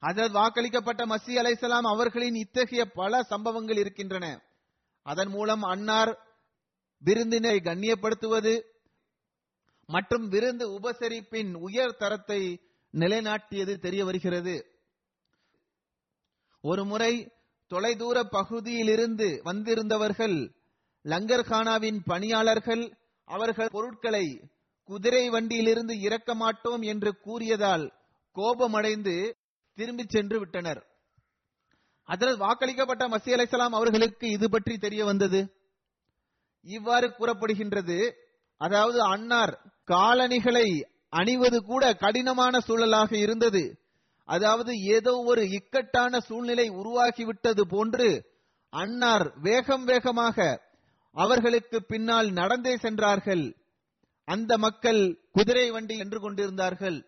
ஹசரத் 0.00 0.36
வாக்களிக்கப்பட்ட 0.40 1.02
மசி 1.06 1.34
அலைசலாம் 1.34 1.86
அவர்களின் 1.94 2.34
இத்தகைய 2.34 2.84
பல 2.84 3.22
சம்பவங்கள் 3.22 3.76
இருக்கின்றன. 3.76 4.26
அதன் 5.02 5.28
மூலம் 5.28 5.62
அன்னார் 5.62 6.12
விருந்தினை 7.04 7.54
கண்ணியப்படுத்துவது 7.60 8.52
மற்றும் 9.88 10.28
விருந்து 10.28 10.66
உபசரிப்பின் 10.78 11.52
உயர் 11.66 11.96
தரத்தை 11.96 12.40
நிலைநாட்டியது 12.94 13.78
தெரிய 13.78 14.04
வருகிறது. 14.04 14.56
ஒருமுறை 16.64 17.12
தொலைதூர 17.70 18.22
பகுதியிலிருந்து 18.24 19.40
வந்திருந்தவர்கள் 19.44 20.36
லங்கர்கானாவின் 21.04 21.98
பணியாளர்கள் 22.04 22.84
அவர்கள் 23.28 23.68
பொருட்களை 23.72 24.26
குதிரை 24.88 25.28
வண்டியிலிருந்து 25.28 25.94
இறக்க 26.00 26.34
மாட்டோம் 26.34 26.82
என்று 26.82 27.10
கூறியதால் 27.20 27.92
கோபமடைந்து 28.36 29.14
திரும்பிச் 29.78 30.10
சென்று 30.10 30.38
விட்டனர். 30.38 30.80
அதனால் 32.08 32.40
வாக்களிக்கப்பட்ட 32.40 33.04
மசி 33.08 33.30
அலைசலாம் 33.36 33.74
அவர்களுக்கு 33.78 34.26
இது 34.28 34.48
பற்றி 34.50 34.78
தெரிய 34.78 35.04
வந்தது. 35.04 35.40
இவ்வாறு 36.66 37.08
கூறப்படுகின்றது 37.10 37.96
அதாவது 38.56 39.02
அன்னார் 39.02 39.54
காலணிகளை 39.84 40.86
அணிவது 41.08 41.62
கூட 41.62 41.94
கடினமான 41.94 42.60
சூழலாக 42.60 43.16
இருந்தது. 43.16 43.78
அதாவது 44.24 44.72
ஏதோ 44.78 45.12
ஒரு 45.26 45.50
இக்கட்டான 45.50 46.20
சூழ்நிலை 46.20 46.70
உருவாகிவிட்டது 46.70 47.60
போன்று 47.60 48.08
அன்னார் 48.72 49.32
வேகம் 49.40 49.84
வேகமாக 49.84 50.66
அவர்களுக்கு 51.12 51.82
பின்னால் 51.82 52.30
நடந்தே 52.30 52.76
சென்றார்கள். 52.76 53.56
அந்த 54.24 54.58
மக்கள் 54.58 55.18
குதிரை 55.32 55.70
வண்டி 55.70 55.98
என்று 55.98 56.20
கொண்டிருந்தார்கள். 56.20 56.98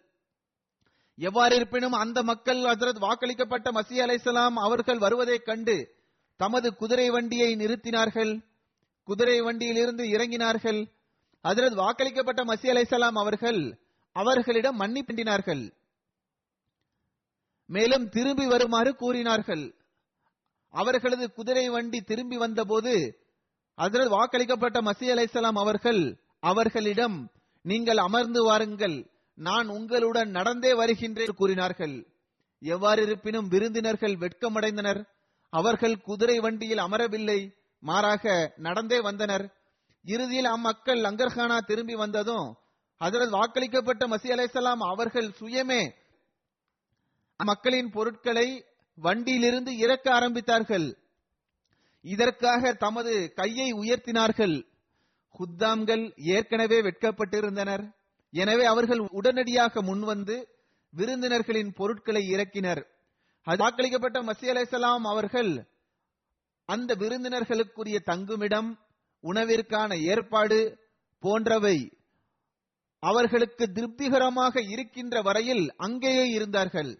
எவ்வாறு 1.18 1.56
இருப்பினும் 1.56 1.92
அந்த 1.92 2.22
மக்கள் 2.22 2.58
ஹசரத் 2.58 3.00
வாக்களிக்கப்பட்ட 3.00 3.68
மசி 3.72 3.96
அலைசலாம் 4.04 4.56
அவர்கள் 4.56 4.98
வருவதைக் 4.98 5.44
கண்டு 5.44 5.76
தமது 6.37 6.74
குதிரை 6.74 7.11
வண்டியை 7.11 7.56
நிறுத்தினார்கள். 7.56 8.32
குதிரை 9.08 9.40
வண்டியிலிருந்து 9.40 10.04
இறங்கினார்கள். 10.04 10.80
ஹசரத் 11.44 11.79
வாக்களிக்கப்பட்ட 11.83 12.44
மசி 12.44 12.70
அலைசலாம் 12.72 13.18
அவர்கள் 13.18 13.79
அவர்களிடம் 14.12 14.81
மன்னிப்பிண்டினார்கள் 14.81 15.72
மேலும் 17.66 18.09
திரும்பி 18.09 18.46
வருமாறு 18.46 18.94
கூறினார்கள். 18.94 19.74
அவர்களது 20.68 21.33
குதிரை 21.33 21.68
வண்டி 21.68 22.01
திரும்பி 22.01 22.36
வந்தபோது 22.36 23.18
ஹசரத் 23.78 24.11
வாக்களிக்கப்பட்ட 24.11 24.78
மசி 24.80 25.11
அலைசலாம் 25.14 25.59
அவர்கள் 25.59 26.20
அவர்களிடம் 26.41 27.30
நீங்கள் 27.62 27.97
அமர்ந்து 27.97 28.45
வாருங்கள். 28.45 29.11
நான் 29.34 29.68
உங்களுடன் 29.68 30.30
நடந்தே 30.30 30.74
வருகின்றேன் 30.74 31.34
கூறினார்கள். 31.36 32.07
எவ்வாறு 32.61 33.03
இருப்பினும் 33.03 33.49
விருந்தினர்கள் 33.49 34.14
வெட்கமடைந்தனர். 34.14 35.07
அவர்கள் 35.51 36.01
குதிரை 36.01 36.39
வண்டியில் 36.39 36.78
அமரவில்லை. 36.78 37.55
மாறாக 37.80 38.53
நடந்தே 38.57 39.01
வந்தனர். 39.01 39.57
இறுதியில் 40.12 40.48
அம்மக்கள் 40.54 41.00
லங்கர்கானா 41.00 41.56
திரும்பி 41.61 41.94
வந்ததும் 41.94 42.48
ஹசரத் 43.00 43.34
வாக்களிக்கப்பட்ட 43.36 44.02
மசி 44.12 44.28
அலைசலாம் 44.34 44.82
அவர்கள் 44.92 45.28
சுயமே 45.40 45.82
மக்களின் 47.40 47.90
பொருட்களை 47.90 48.48
வண்டியிலிருந்து 48.98 49.72
இறக்க 49.76 50.06
ஆரம்பித்தார்கள். 50.18 50.86
இதற்காக 52.04 52.72
தமது 52.74 53.12
கையை 53.32 53.68
உயர்த்தினார்கள். 53.72 54.56
குத்தாம்கள் 55.34 56.04
ஏற்கனவே 56.36 56.78
வெட்கப்பட்டிருந்தனர். 56.80 57.84
எனவே 58.32 58.64
அவர்கள் 58.64 59.02
உடனடியாக 59.18 59.82
முன்வந்து 59.82 60.36
விருந்தினர்களின் 60.92 61.72
பொருட்களை 61.72 62.22
இறக்கினர். 62.34 62.82
அது 63.46 63.61
வாக்களிக்கப்பட்ட 63.64 64.18
மசி 64.28 64.46
அலைசலாம் 64.52 65.04
அவர்கள் 65.12 65.52
அந்த 66.68 66.90
விருந்தினர்களுக்குரிய 66.94 67.98
தங்குமிடம் 68.11 68.70
உணவிற்கான 69.24 69.90
ஏற்பாடு 70.12 70.58
போன்றவை 71.22 71.76
அவர்களுக்கு 73.02 73.64
திருப்திகரமாக 73.72 74.62
இருக்கின்ற 74.62 75.22
வரையில் 75.22 75.64
அங்கேயே 75.76 76.24
இருந்தார்கள். 76.28 76.90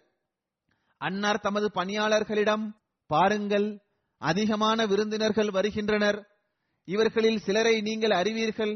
அன்னார் 1.01 1.43
தமது 1.45 1.67
பணியாளர்களிடம் 1.75 2.65
பாருங்கள் 3.09 3.67
அதிகமான 4.21 4.85
விருந்தினர்கள் 4.85 5.51
வருகின்றனர். 5.57 6.19
இவர்களில் 6.87 7.39
சிலரை 7.39 7.81
நீங்கள் 7.81 8.11
அறிவீர்கள் 8.11 8.73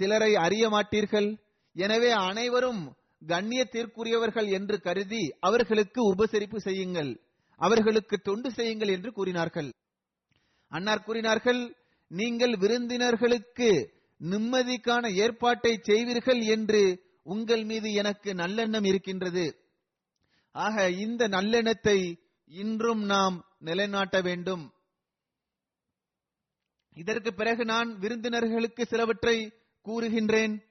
சிலரை 0.00 0.34
அறிய 0.34 0.68
மாட்டீர்கள். 0.68 1.28
எனவே 1.76 2.10
அனைவரும் 2.10 2.82
கண்ணியத்திற்குரியவர்கள் 3.22 4.48
என்று 4.50 4.76
கருதி 4.80 5.22
அவர்களுக்கு 5.40 6.00
உபசரிப்பு 6.12 6.56
செய்யுங்கள். 6.56 7.10
அவர்களுக்கு 7.60 8.16
தொண்டு 8.18 8.48
செய்யுங்கள் 8.50 8.88
என்று 8.88 9.10
கூறினார்கள். 9.12 9.70
அன்னார் 10.72 11.04
கூறினார்கள் 11.04 11.60
நீங்கள் 12.08 12.56
விருந்தினர்களுக்கு 12.56 13.94
நிம்மதிக்கான 14.20 15.14
ஏற்பாட்டை 15.14 15.80
செய்வீர்கள் 15.82 16.46
என்று 16.46 17.04
உங்கள் 17.22 17.64
மீது 17.64 17.92
எனக்கு 17.92 18.32
நல்லெண்ணம் 18.32 18.86
இருக்கின்றது. 18.86 19.64
ஆக 20.52 20.90
இந்த 20.90 21.28
நல்லெண்ணத்தை 21.28 22.20
இன்றும் 22.46 23.02
நாம் 23.04 23.44
நிலைநாட்ட 23.58 24.20
வேண்டும். 24.20 24.74
இதற்கு 26.94 27.34
பிறகு 27.34 27.64
நான் 27.64 27.98
விருந்தினர்களுக்கு 27.98 28.86
சிலவற்றை 28.86 29.52
கூறுகின்றேன். 29.86 30.64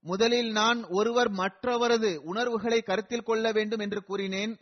முதலில் 0.00 0.52
நான் 0.52 0.84
ஒருவர் 0.84 1.30
மற்றவரது 1.30 2.16
உணர்வுகளை 2.16 2.82
கருத்தில் 2.82 3.22
கொள்ள 3.22 3.52
வேண்டும் 3.52 3.78
என்று 3.78 4.02
கூறினேன். 4.02 4.60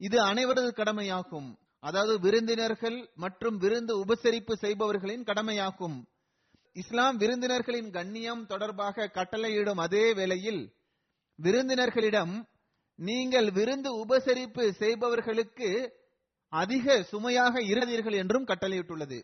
இது 0.00 0.18
அனைவரது 0.24 0.70
கடமையாகும். 0.72 1.48
அதாவது 1.82 2.14
விருந்தினர்கள் 2.20 2.98
மற்றும் 3.14 3.56
விருந்து 3.56 3.92
உபசரிப்பு 4.04 4.54
செய்பவர்களின் 4.54 5.24
கடமையாகும். 5.24 5.96
இஸ்லாம் 6.76 7.16
விருந்தினர்களின் 7.16 7.90
கண்ணியம் 7.90 8.42
தொடர்பாக 8.46 9.10
கட்டளையிடும் 9.14 9.80
அதே 9.80 10.04
வேளையில் 10.12 10.62
விருந்தினர்களிடம் 11.38 12.34
நீங்கள் 12.98 13.48
விருந்து 13.50 13.90
உபசரிப்பு 14.02 14.64
செய்பவர்களுக்கு 14.72 15.70
அதிக 16.52 17.02
சுமையாக 17.02 17.60
இராதீர்கள் 17.60 18.16
என்றும் 18.16 18.46
கட்டளையிட்டுள்ளது. 18.46 19.18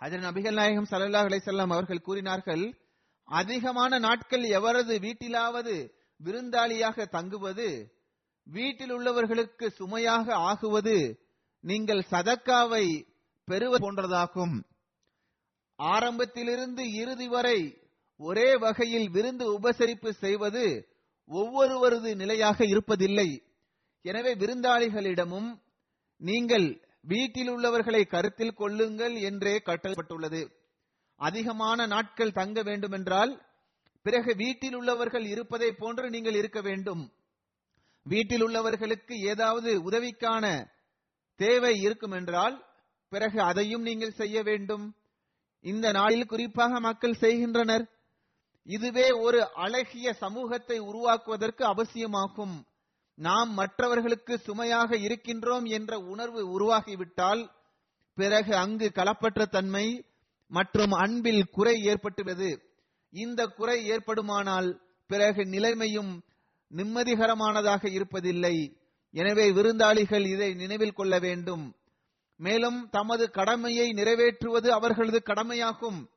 அதில் 0.00 0.20
நபிகள் 0.20 0.58
நாயகம் 0.60 0.88
ஸல்லல்லாஹு 0.90 1.28
அலிசல்லாம் 1.30 1.74
அவர்கள் 1.76 2.06
கூறினார்கள் 2.08 2.64
அதிகமான 3.28 3.98
நாட்கள் 3.98 4.44
எவரது 4.58 4.94
வீட்டிலாவது 5.06 5.74
விருந்தாளியாக 6.20 7.06
தங்குவது 7.08 7.68
வீட்டில் 8.46 8.92
உள்ளவர்களுக்கு 8.92 9.66
சுமையாக 9.80 10.26
ஆகுவது 10.50 10.96
நீங்கள் 11.64 12.02
சதக்காவை 12.10 12.84
பெறுவது 13.48 13.82
போன்றதாகும். 13.84 14.56
ஆரம்பத்திலிருந்து 15.78 16.82
இறுதி 16.92 17.28
வரை 17.28 17.58
ஒரே 18.20 18.48
வகையில் 18.56 19.08
விருந்து 19.10 19.44
உபசரிப்பு 19.58 20.10
செய்வது 20.24 20.64
ஒவ்வொருவரது 21.30 22.10
நிலையாக 22.14 22.58
இருப்பதில்லை. 22.64 23.28
எனவே 24.04 24.32
விருந்தாளிகளிடமும் 24.34 25.48
நீங்கள் 26.20 26.66
வீட்டில் 27.12 27.48
உள்ளவர்களை 27.48 28.02
கருத்தில் 28.06 28.58
கொள்ளுங்கள் 28.60 29.14
என்றே 29.28 29.54
கட்டப்பட்டுள்ளது 29.68 30.42
அதிகமான 31.20 31.86
நாட்கள் 31.86 32.36
தங்க 32.38 32.58
வேண்டுமென்றால் 32.62 33.32
பிறகு 34.02 34.32
வீட்டில் 34.34 34.74
உள்ளவர்கள் 34.74 35.26
இருப்பதை 35.32 35.68
போன்று 35.72 36.06
நீங்கள் 36.10 36.34
இருக்க 36.34 36.60
வேண்டும். 36.60 37.02
வீட்டில் 38.06 38.42
உள்ளவர்களுக்கு 38.42 39.14
ஏதாவது 39.28 39.70
உதவிக்கான 39.90 40.44
தேவை 41.40 41.80
இருக்கும் 41.80 42.10
என்றால் 42.10 42.56
பிறகு 43.08 43.40
அதையும் 43.40 43.82
நீங்கள் 43.82 44.18
செய்ய 44.20 44.42
வேண்டும். 44.42 44.84
இந்த 45.60 45.92
நாளில் 45.92 46.26
குறிப்பாக 46.26 46.80
மக்கள் 46.80 47.14
செய்கின்றனர். 47.14 47.84
இதுவே 48.66 49.10
ஒரு 49.10 49.40
அழகிய 49.54 50.12
சமூகத்தை 50.12 50.78
உருவாக்குவதற்கு 50.78 51.64
அவசியமாகும். 51.64 52.66
நாம் 53.18 53.50
மற்றவர்களுக்கு 53.50 54.38
சுமையாக 54.38 54.96
இருக்கின்றோம் 54.96 55.64
என்ற 55.64 55.98
உணர்வு 55.98 56.42
உருவாகிவிட்டால் 56.56 57.42
பிறகு 58.14 58.56
அங்கு 58.56 58.86
களப்பற்ற 58.94 59.46
தன்மை 59.46 59.86
மற்றும் 60.50 60.90
அன்பில் 60.90 61.44
குறை 61.50 61.76
ஏற்பட்டுள்ளது. 61.82 62.50
இந்த 63.12 63.46
குறை 63.46 63.78
ஏற்படுமானால் 63.90 64.68
பிறகு 65.06 65.42
நிலைமையும் 65.46 66.12
நிம்மதிகரமானதாக 66.76 67.82
இருப்பதில்லை. 67.88 68.56
எனவே 69.10 69.50
விருந்தாளிகள் 69.50 70.26
இதை 70.26 70.54
நினைவில் 70.54 70.92
கொள்ள 70.92 71.18
வேண்டும். 71.18 71.76
மேலும் 72.36 72.88
தமது 72.90 73.30
கடமையை 73.30 73.90
நிறைவேற்றுவது 73.90 74.68
அவர்களது 74.68 75.22
கடமையாகும். 75.22 76.10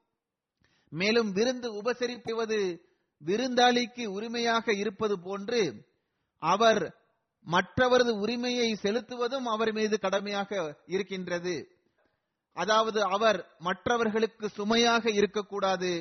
மேலும் 0.89 1.32
விருந்து 1.32 1.82
உபசரிப்பது 1.82 2.86
விருந்தாளிக்கு 3.26 4.05
உரிமையாக 4.05 4.74
இருப்பது 4.74 5.20
போன்று 5.20 5.86
அவர் 6.38 6.95
மற்றவரது 7.47 8.14
உரிமையை 8.20 8.78
செலுத்துவதும் 8.82 9.45
அவர் 9.45 9.72
மீது 9.74 9.99
கடமையாக 9.99 10.80
இருக்கின்றது. 10.86 11.55
அதாவது 12.53 13.03
அவர் 13.03 13.39
மற்றவர்களுக்கு 13.60 14.49
சுமையாக 14.49 15.12
இருக்கக்கூடாது. 15.12 15.91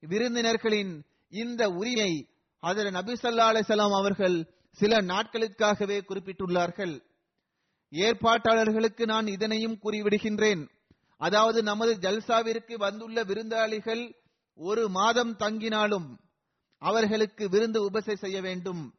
விருந்தினர்களின் 0.00 0.92
இந்த 1.28 1.68
உரிமை 1.70 2.12
அதில் 2.60 2.90
நபி 2.90 3.12
சல்லா 3.12 3.44
அலிசல்லாம் 3.52 3.94
அவர்கள் 3.94 4.50
சில 4.70 4.96
நாட்களுக்காகவே 4.96 6.00
குறிப்பிட்டுள்ளார்கள். 6.08 7.02
ஏற்பாட்டாளர்களுக்கு 7.90 9.04
நான் 9.06 9.26
இதனையும் 9.26 9.78
கூறிவிடுகின்றேன். 9.82 10.68
அதாவது 11.16 11.62
நமது 11.62 11.94
ஜல்சாவிற்கு 11.94 12.74
வந்துள்ள 12.74 13.24
விருந்தாளிகள் 13.24 14.14
ஒரு 14.54 14.88
மாதம் 14.88 15.36
தங்கினாலும் 15.36 16.18
அவர்களுக்கு 16.78 17.48
விருந்து 17.48 17.82
உபசை 17.82 18.16
செய்ய 18.16 18.40
வேண்டும். 18.40 18.94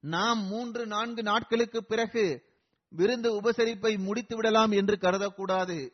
நாம் 0.00 0.38
மூன்று 0.38 0.86
நான்கு 0.86 1.22
நாட்களுக்கு 1.22 1.84
பிறகு 1.84 2.42
விருந்து 2.88 3.40
உபசரிப்பை 3.40 3.98
முடித்து 3.98 4.36
விடலாம் 4.36 4.70
என்று 4.70 4.96
கருதக்கூடாது. 4.96 5.90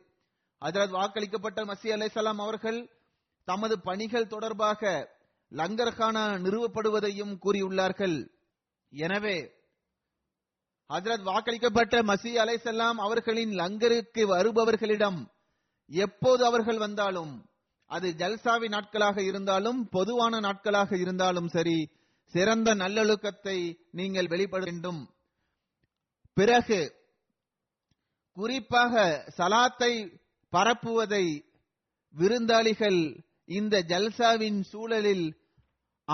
அதனால் 0.58 0.90
வாக்களிக்கப்பட்ட 0.90 1.64
மசி 1.64 1.88
அலை 1.88 2.08
அவர்கள் 2.14 2.90
தமது 3.44 3.80
பணிகள் 3.80 4.26
தொடர்பாக 4.26 5.10
லங்கர்கானா 5.52 6.24
நிறுவப்படுவதையும் 6.44 7.34
கூறியுள்ளார்கள். 7.44 8.18
எனவே 8.92 9.38
ஹஜரத் 10.90 11.26
வாக்களிக்கப்பட்ட 11.28 12.02
மசி 12.02 12.30
அலைசல்லாம் 12.42 12.98
அவர்களின் 13.06 13.50
லங்கருக்கு 13.50 14.22
வருபவர்களிடம் 14.34 15.20
எப்போது 15.90 16.42
அவர்கள் 16.44 16.76
வந்தாலும் 16.76 17.48
அது 17.90 18.08
ஜல்சாவி 18.10 18.68
நாட்களாக 18.68 19.22
இருந்தாலும் 19.22 19.88
பொதுவான 19.88 20.40
நாட்களாக 20.40 20.90
இருந்தாலும் 20.96 21.48
சரி 21.48 21.78
சிறந்த 22.34 22.74
நல்லொழுக்கத்தை 22.74 23.58
நீங்கள் 23.90 24.26
வெளிப்பட 24.26 24.62
வேண்டும். 24.64 25.00
பிறகு 26.36 26.80
குறிப்பாக 28.36 29.04
சலாத்தை 29.38 29.92
பரப்புவதை 30.52 31.24
விருந்தாளிகள் 32.14 33.00
இந்த 33.44 33.76
ஜல்சாவின் 33.88 34.60
சூழலில் 34.60 35.26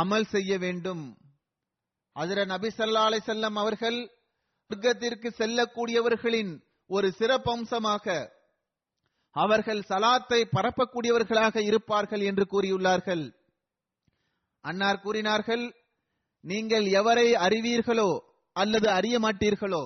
அமல் 0.01 0.27
செய்ய 0.35 0.53
வேண்டும். 0.65 1.05
அதிர 2.17 2.39
நபி 2.53 2.69
சல்லா 2.77 3.03
அலை 3.09 3.21
செல்லம் 3.27 3.57
அவர்கள் 3.63 3.99
சொர்க்கத்திற்கு 4.71 5.29
செல்லக்கூடியவர்களின் 5.41 6.53
ஒரு 6.91 7.09
சிறப்பம்சமாக 7.19 8.07
அவர்கள் 9.37 9.81
சலாத்தை 9.89 10.41
பரப்பக்கூடியவர்களாக 10.57 11.63
இருப்பார்கள் 11.69 12.23
என்று 12.31 12.45
கூறியுள்ளார்கள். 12.53 13.25
அன்னார் 14.65 15.03
கூறினார்கள் 15.05 15.65
நீங்கள் 16.45 16.87
எவரை 17.01 17.29
அறிவீர்களோ 17.47 18.11
அல்லது 18.57 18.89
அறிய 18.91 19.17
மாட்டீர்களோ 19.19 19.85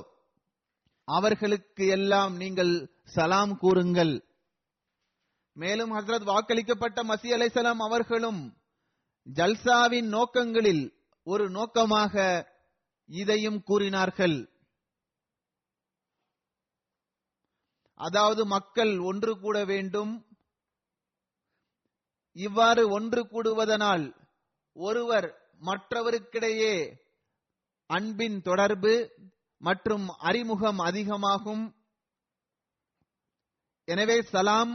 அவர்களுக்கு 1.09 1.85
எல்லாம் 1.97 2.35
நீங்கள் 2.43 2.73
சலாம் 3.15 3.55
கூறுங்கள். 3.63 4.15
மேலும் 5.57 5.93
ஹசரத் 5.97 6.31
வாக்களிக்கப்பட்ட 6.33 6.99
மசி 7.11 7.29
அலைசலாம் 7.37 7.81
அவர்களும் 7.87 8.41
ஜல்சாவின் 9.27 10.09
நோக்கங்களில் 10.17 10.85
ஒரு 11.27 11.45
நோக்கமாக 11.51 12.15
இதையும் 13.11 13.61
கூறினார்கள். 13.63 14.39
அதாவது 18.01 18.43
மக்கள் 18.47 18.93
ஒன்று 19.09 19.33
கூட 19.41 19.57
வேண்டும். 19.65 20.13
இவ்வாறு 22.37 22.83
ஒன்று 22.97 23.23
கூடுவதனால் 23.33 24.07
ஒருவர் 24.77 25.29
மற்றவருக்கிடையே 25.69 26.75
அன்பின் 27.91 28.39
தொடர்பு 28.49 28.95
மற்றும் 29.61 30.07
அறிமுகம் 30.29 30.81
அதிகமாகும். 30.89 31.65
எனவே 33.89 34.17
சலாம் 34.33 34.73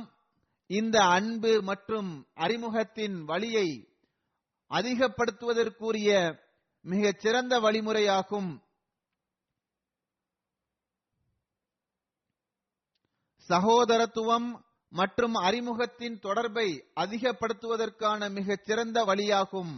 இந்த 0.70 0.98
அன்பு 1.18 1.52
மற்றும் 1.70 2.12
அறிமுகத்தின் 2.46 3.18
வழியை 3.32 3.68
அதிகப்படுத்துவதற்குரிய 4.76 6.10
மிகச் 6.86 7.20
சிறந்த 7.20 7.60
வழிமுறையாகும் 7.60 8.50
சகோதரத்துவம் 13.50 14.48
மற்றும் 14.92 15.34
அறிமுகத்தின் 15.34 16.20
தொடர்பை 16.20 16.68
அதிகப்படுத்துவதற்கான 16.96 18.32
மிகச் 18.32 18.64
சிறந்த 18.64 19.04
வழியாகும். 19.06 19.74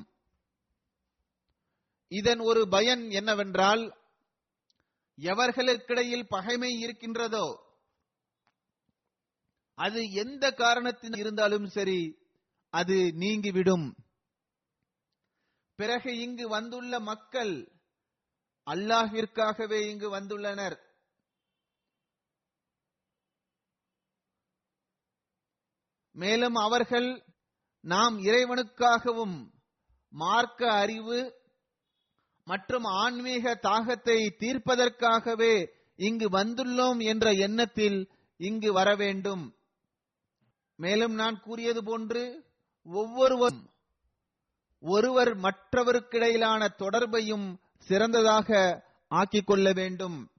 இதன் 2.11 2.39
ஒரு 2.39 2.61
பயன் 2.67 3.09
என்னவென்றால் 3.09 3.83
எவர்களுக்கிடையில் 5.17 6.29
பகைமை 6.29 6.71
இருக்கின்றதோ 6.79 7.47
அது 9.77 10.01
எந்த 10.23 10.51
காரணத்தின் 10.51 11.13
இருந்தாலும் 11.13 11.67
சரி 11.67 12.01
அது 12.73 12.97
நீங்கிவிடும். 13.15 13.87
பிறகு 15.79 16.11
இங்கு 16.19 16.45
வந்துள்ள 16.49 16.99
மக்கள் 16.99 17.53
அல்லாஹிற்காகவே 18.67 19.79
இங்கு 19.89 20.07
வந்துள்ளனர். 20.15 20.77
மேலும் 26.15 26.55
அவர்கள் 26.55 27.09
நாம் 27.83 28.15
இறைவனுக்காகவும் 28.19 29.37
மார்க்க 30.13 30.71
அறிவு 30.71 31.19
மற்றும் 32.47 32.83
ஆன்மீக 32.83 33.53
தாகத்தை 33.63 34.17
தீர்ப்பதற்காகவே 34.43 35.53
இங்கு 35.99 36.27
வந்துள்ளோம் 36.29 36.99
என்ற 37.11 37.31
எண்ணத்தில் 37.47 37.99
இங்கு 38.39 38.73
வர 38.73 38.89
வேண்டும் 38.95 39.45
மேலும் 40.79 41.13
நான் 41.13 41.37
கூறியது 41.39 41.81
போன்று 41.83 42.23
ஒவ்வொருவரும் 42.85 43.61
ஒருவர் 44.79 45.37
மற்றவருக்கிடையிலான 45.37 46.67
தொடர்பையும் 46.77 47.57
சிறந்ததாக 47.77 48.81
ஆக்கிக் 49.07 49.47
கொள்ள 49.47 49.73
வேண்டும். 49.73 50.31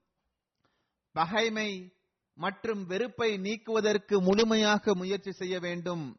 பகைமை 1.12 1.92
மற்றும் 2.34 2.86
வெறுப்பை 2.86 3.36
நீக்குவதற்கு 3.36 4.20
முழுமையாக 4.20 4.94
முயற்சி 4.94 5.32
செய்ய 5.32 5.58
வேண்டும். 5.58 6.18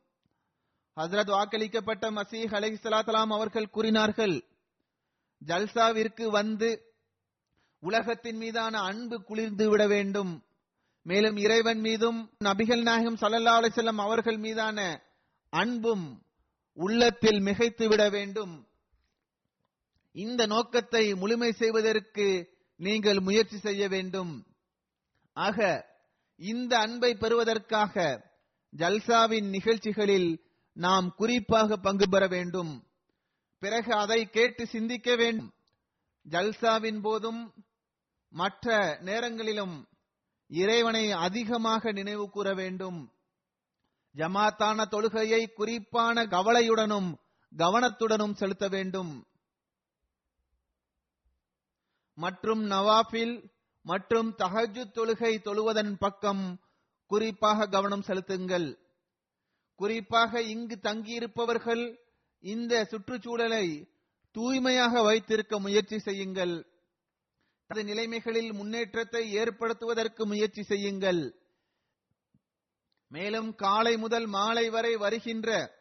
ஹசரத் 0.95 1.31
வாக்களிக்கப்பட்ட 1.31 2.11
மசீஹ் 2.11 2.77
சலாத்தலாம் 2.83 3.33
அவர்கள் 3.33 3.69
கூறினார்கள் 3.69 4.43
ஜல்சாவிற்கு 5.45 6.25
வந்து 6.25 6.83
உலகத்தின் 7.79 8.37
மீதான 8.37 8.81
அன்பு 8.81 9.23
குளிர்ந்து 9.23 9.69
விட 9.69 9.87
வேண்டும். 9.87 10.43
மேலும் 11.03 11.37
இறைவன் 11.37 11.79
மீதும் 11.79 12.31
நபிகள் 12.43 12.81
நாயகம் 12.81 13.15
ஸல்லல்லாஹு 13.15 13.61
அலைஹி 13.61 13.95
அவர்கள் 13.95 14.37
மீதான 14.37 15.01
அன்பும் 15.49 16.21
உள்ளத்தில் 16.79 17.39
மிகைத்து 17.39 17.87
விட 17.87 18.09
வேண்டும். 18.09 18.67
இந்த 20.11 20.45
நோக்கத்தை 20.45 21.13
முழுமை 21.13 21.51
செய்வதற்கு 21.51 22.27
நீங்கள் 22.75 23.19
முயற்சி 23.19 23.57
செய்ய 23.57 23.87
வேண்டும். 23.87 24.33
ஆக 25.33 25.57
இந்த 26.37 26.79
அன்பை 26.79 27.15
பெறுவதற்காக 27.15 27.95
ஜல்சாவின் 28.77 29.49
நிகழ்ச்சிகளில் 29.49 30.29
நாம் 30.73 31.07
குறிப்பாக 31.15 31.77
பங்கு 31.77 32.09
பெற 32.09 32.27
வேண்டும். 32.27 32.87
பிறகு 33.59 33.91
அதை 33.93 34.29
கேட்டு 34.29 34.63
சிந்திக்க 34.67 35.15
வேண்டும். 35.15 35.53
ஜல்சாவின் 36.25 36.99
போதும் 37.01 37.41
மற்ற 38.29 38.97
நேரங்களிலும் 39.01 39.75
இறைவனை 40.47 41.11
அதிகமாக 41.11 41.91
நினைவு 41.91 42.29
கூற 42.29 42.53
வேண்டும். 42.53 42.99
ஜமாத்தான 44.15 44.85
தொழுகையை 44.91 45.53
குறிப்பான 45.53 46.25
கவலையுடனும் 46.25 47.09
கவனத்துடனும் 47.57 48.33
செலுத்த 48.33 48.67
வேண்டும். 48.67 49.27
மற்றும் 52.13 52.69
நவாஃபில் 52.69 53.51
மற்றும் 53.81 54.35
தஹஜ்ஜு 54.37 54.83
தொழுகை 54.91 55.33
தொழுவதன் 55.39 55.95
பக்கம் 55.99 56.59
குறிப்பாக 57.05 57.65
கவனம் 57.65 58.01
செலுத்துங்கள். 58.01 58.79
குறிப்பாக 59.75 60.41
இங்கு 60.41 60.79
தங்கியிருப்பவர்கள் 60.81 61.99
இந்த 62.39 62.85
சுற்றுச்சூழலை 62.85 63.89
தூய்மையாக 64.31 65.01
வைத்திருக்க 65.01 65.59
முயற்சி 65.59 65.99
செய்யுங்கள். 65.99 66.65
அது 67.67 67.83
நிலைமைகளில் 67.83 68.53
முன்னேற்றத்தை 68.53 69.33
ஏற்படுத்துவதற்கு 69.33 70.25
முயற்சி 70.25 70.63
செய்யுங்கள். 70.63 71.35
மேலும் 73.09 73.55
காலை 73.55 73.97
முதல் 73.97 74.25
மாலை 74.25 74.69
வரை 74.69 74.95
வருகின்ற 74.95 75.77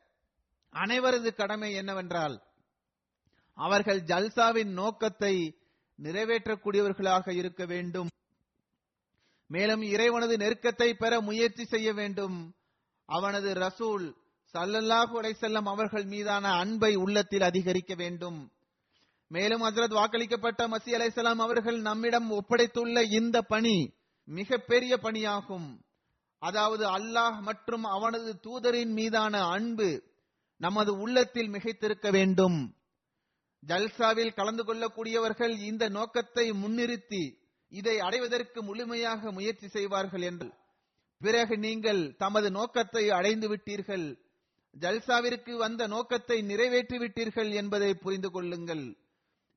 அனைவரது 0.74 1.34
கடமை 1.34 1.74
என்னவென்றால் 1.74 2.42
அவர்கள் 3.54 4.02
ஜல்சாவின் 4.02 4.72
நோக்கத்தை 4.72 5.56
நிறைவேற்றக்கூடியவர்களாக 6.02 7.32
இருக்க 7.32 7.64
வேண்டும். 7.66 8.08
மேலும் 9.46 9.82
இறைவனது 9.82 10.36
நெருக்கத்தை 10.36 10.92
பெற 10.92 11.20
முயற்சி 11.20 11.64
செய்ய 11.64 11.92
வேண்டும். 11.92 12.54
அவனது 13.04 13.54
ரசூல் 13.54 14.14
சல்லல்லாஹு 14.54 15.32
செல்லம் 15.40 15.64
அவர்கள் 15.64 16.04
மீதான 16.04 16.52
அன்பை 16.52 16.94
உள்ளத்தில் 16.94 17.40
அதிகரிக்க 17.40 17.94
வேண்டும். 17.94 18.52
மேலும் 19.26 19.62
ஹஜரத் 19.62 19.96
வாக்களிக்கப்பட்ட 19.98 20.68
மசி 20.68 20.92
அலைஹிஸ்ஸலாம் 20.92 21.44
அவர்கள் 21.46 21.80
நம்மிடம் 21.80 22.30
ஒப்படைத்துள்ள 22.30 23.02
இந்த 23.10 23.42
பணி 23.42 23.94
மிக 24.24 24.58
பெரிய 24.58 24.96
பணியாகும். 24.96 25.87
அதாவது 26.42 26.84
அல்லாஹ் 26.96 27.38
மற்றும் 27.40 27.84
அவனது 27.84 28.30
தூதரின் 28.46 28.92
மீதான 28.98 29.34
அன்பு 29.46 29.88
நமது 30.60 30.92
உள்ளத்தில் 30.98 31.50
மிகைத்திருக்க 31.54 32.08
வேண்டும். 32.10 32.58
ஜல்சாவில் 33.62 34.36
கலந்து 34.38 34.62
கொள்ளக்கூடியவர்கள் 34.64 35.54
இந்த 35.70 35.84
நோக்கத்தை 35.88 36.46
முன்னிறுத்தி 36.62 37.22
இதை 37.72 37.96
அடைவதற்கு 38.00 38.58
முழுமையாக 38.62 39.30
முயற்சி 39.30 39.68
செய்வார்கள் 39.68 40.24
என்று 40.30 40.48
பிறகு 41.20 41.54
நீங்கள் 41.58 42.02
தமது 42.16 42.48
நோக்கத்தை 42.50 43.04
அடைந்து 43.10 43.46
விட்டீர்கள். 43.48 44.06
ஜல்சாவிற்கு 44.74 45.52
வந்த 45.56 45.82
நோக்கத்தை 45.86 46.36
நிறைவேற்றி 46.42 46.96
விட்டீர்கள் 46.98 47.50
என்பதை 47.52 47.90
புரிந்து 47.94 48.30
கொள்ளுங்கள். 48.30 48.84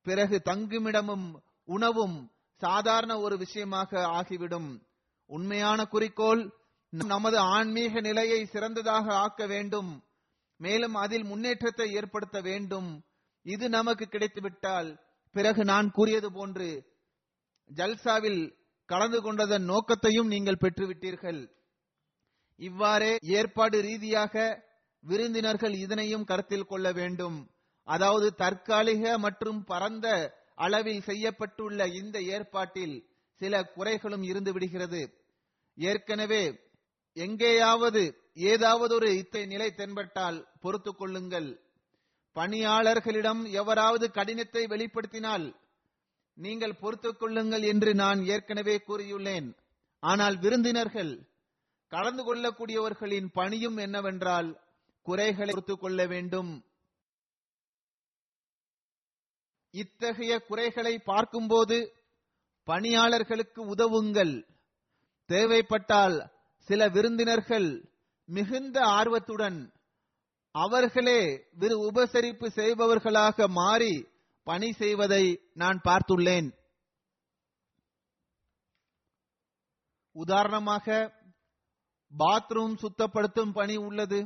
பிறகு 0.05 0.37
தங்குமிடமும் 0.41 1.27
உணவும் 1.65 2.17
சாதாரண 2.61 3.11
ஒரு 3.19 3.35
விஷயமாக 3.37 4.01
ஆகிவிடும். 4.19 4.71
உண்மையான 5.29 5.79
குறிக்கோள் 5.85 6.43
நமது 6.93 7.37
ஆன்மீக 7.37 8.01
நிலையை 8.01 8.45
சிறந்ததாக 8.45 9.13
ஆக்க 9.15 9.45
வேண்டும். 9.47 9.91
மேலும் 10.57 10.95
அதில் 10.95 11.23
முன்னேற்றத்தை 11.23 11.91
ஏற்படுத்த 11.91 12.41
வேண்டும். 12.41 12.89
இது 13.45 13.69
நமக்கு 13.69 14.05
கிடைத்துவிட்டால் 14.05 14.89
பிறகு 15.35 15.63
நான் 15.63 15.91
கூறியது 15.91 16.31
போன்று 16.31 16.67
ஜல்சாவில் 17.69 18.41
கலந்து 18.85 19.21
கொண்டதன் 19.21 19.63
நோக்கத்தையும் 19.63 20.27
நீங்கள் 20.27 20.61
பெற்றுவிட்டீர்கள். 20.61 21.41
இவ்வாறே 22.55 23.17
ஏற்பாடு 23.21 23.81
ரீதியாக 23.81 24.63
விருந்தினர்கள் 25.03 25.73
இதனையும் 25.73 26.23
கருத்தில் 26.23 26.69
கொள்ள 26.71 26.91
வேண்டும். 26.91 27.37
அதாவது 27.83 28.27
தற்காலிக 28.33 29.17
மற்றும் 29.17 29.63
பரந்த 29.63 30.07
அளவில் 30.55 31.03
செய்யப்பட்டுள்ள 31.05 31.87
இந்த 31.93 32.21
ஏற்பாட்டில் 32.21 32.95
சில 33.41 33.61
குறைகளும் 33.75 34.23
இருந்து 34.23 34.51
விடுகிறது. 34.53 35.01
ஏற்கனவே 35.77 36.43
எங்கேயாவது 37.13 38.29
ஏதாவது 38.33 38.95
ஒரு 38.95 39.09
இத்தை 39.11 39.45
நிலை 39.45 39.75
தென்பட்டால் 39.75 40.47
பொறுத்துக் 40.61 40.97
கொள்ளுங்கள். 40.97 41.61
பணியாளர்களிடம் 42.35 43.51
எவராவது 43.51 44.11
கடினத்தை 44.11 44.65
வெளிப்படுத்தினால் 44.65 45.55
நீங்கள் 46.33 46.75
பொறுத்துக் 46.75 47.19
கொள்ளுங்கள் 47.19 47.61
என்று 47.61 47.93
நான் 47.93 48.23
ஏற்கனவே 48.23 48.83
கூறியுள்ளேன். 48.87 49.53
ஆனால் 49.99 50.37
விருந்தினர்கள் 50.37 51.29
கலந்து 51.87 52.23
கொள்ளக்கூடியவர்களின் 52.23 53.27
பணியும் 53.33 53.77
என்னவென்றால் 53.77 54.49
குறைகளை 55.01 55.53
பொறுத்துக் 55.53 55.79
கொள்ள 55.79 56.05
வேண்டும். 56.05 56.65
இத்தகைய 59.71 60.39
குறைகளை 60.39 60.99
பார்க்கும்போது 60.99 61.93
பணியாளர்களுக்கு 62.63 63.75
உதவுங்கள். 63.75 64.45
தேவைப்பட்டால் 65.25 66.31
சில 66.67 66.89
விருந்தினர்கள் 66.89 67.89
மிகுந்த 68.25 68.81
ஆர்வத்துடன் 68.81 69.73
அவர்களே 70.51 71.21
விரு 71.51 71.75
உபசரிப்பு 71.89 72.47
செய்பவர்களாக 72.55 73.47
மாறி 73.47 74.07
பணி 74.43 74.71
செய்வதை 74.71 75.23
நான் 75.53 75.81
பார்த்துள்ளேன். 75.83 76.49
உதாரணமாக 80.11 80.87
பாத்ரூம் 82.17 82.75
சுத்தப்படுத்தும் 82.83 83.53
பணி 83.53 83.75
உள்ளது. 83.77 84.19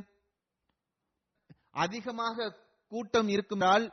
அதிகமாக 1.70 2.54
கூட்டம் 2.88 3.28
இருக்குமால் 3.28 3.92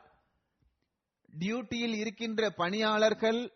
டியூட்டியில் 1.39 1.95
இருக்கின்ற 1.95 2.49
பணியாளர்கள் 2.49 3.51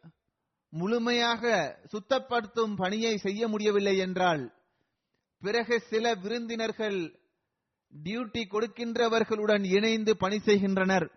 முழுமையாக 0.69 1.43
சுத்தப்படுத்தும் 1.91 2.75
பணியை 2.75 3.17
செய்ய 3.17 3.47
முடியவில்லை 3.47 3.97
என்றால் 3.97 4.43
பிறகு 5.39 5.81
சில 5.81 6.15
விருந்தினர்கள் 6.15 7.19
டியூட்டி 8.03 8.43
கொடுக்கின்றவர்களுடன் 8.51 9.75
இணைந்து 9.75 10.17
பணி 10.17 10.39
செய்கின்றனர். 10.39 11.07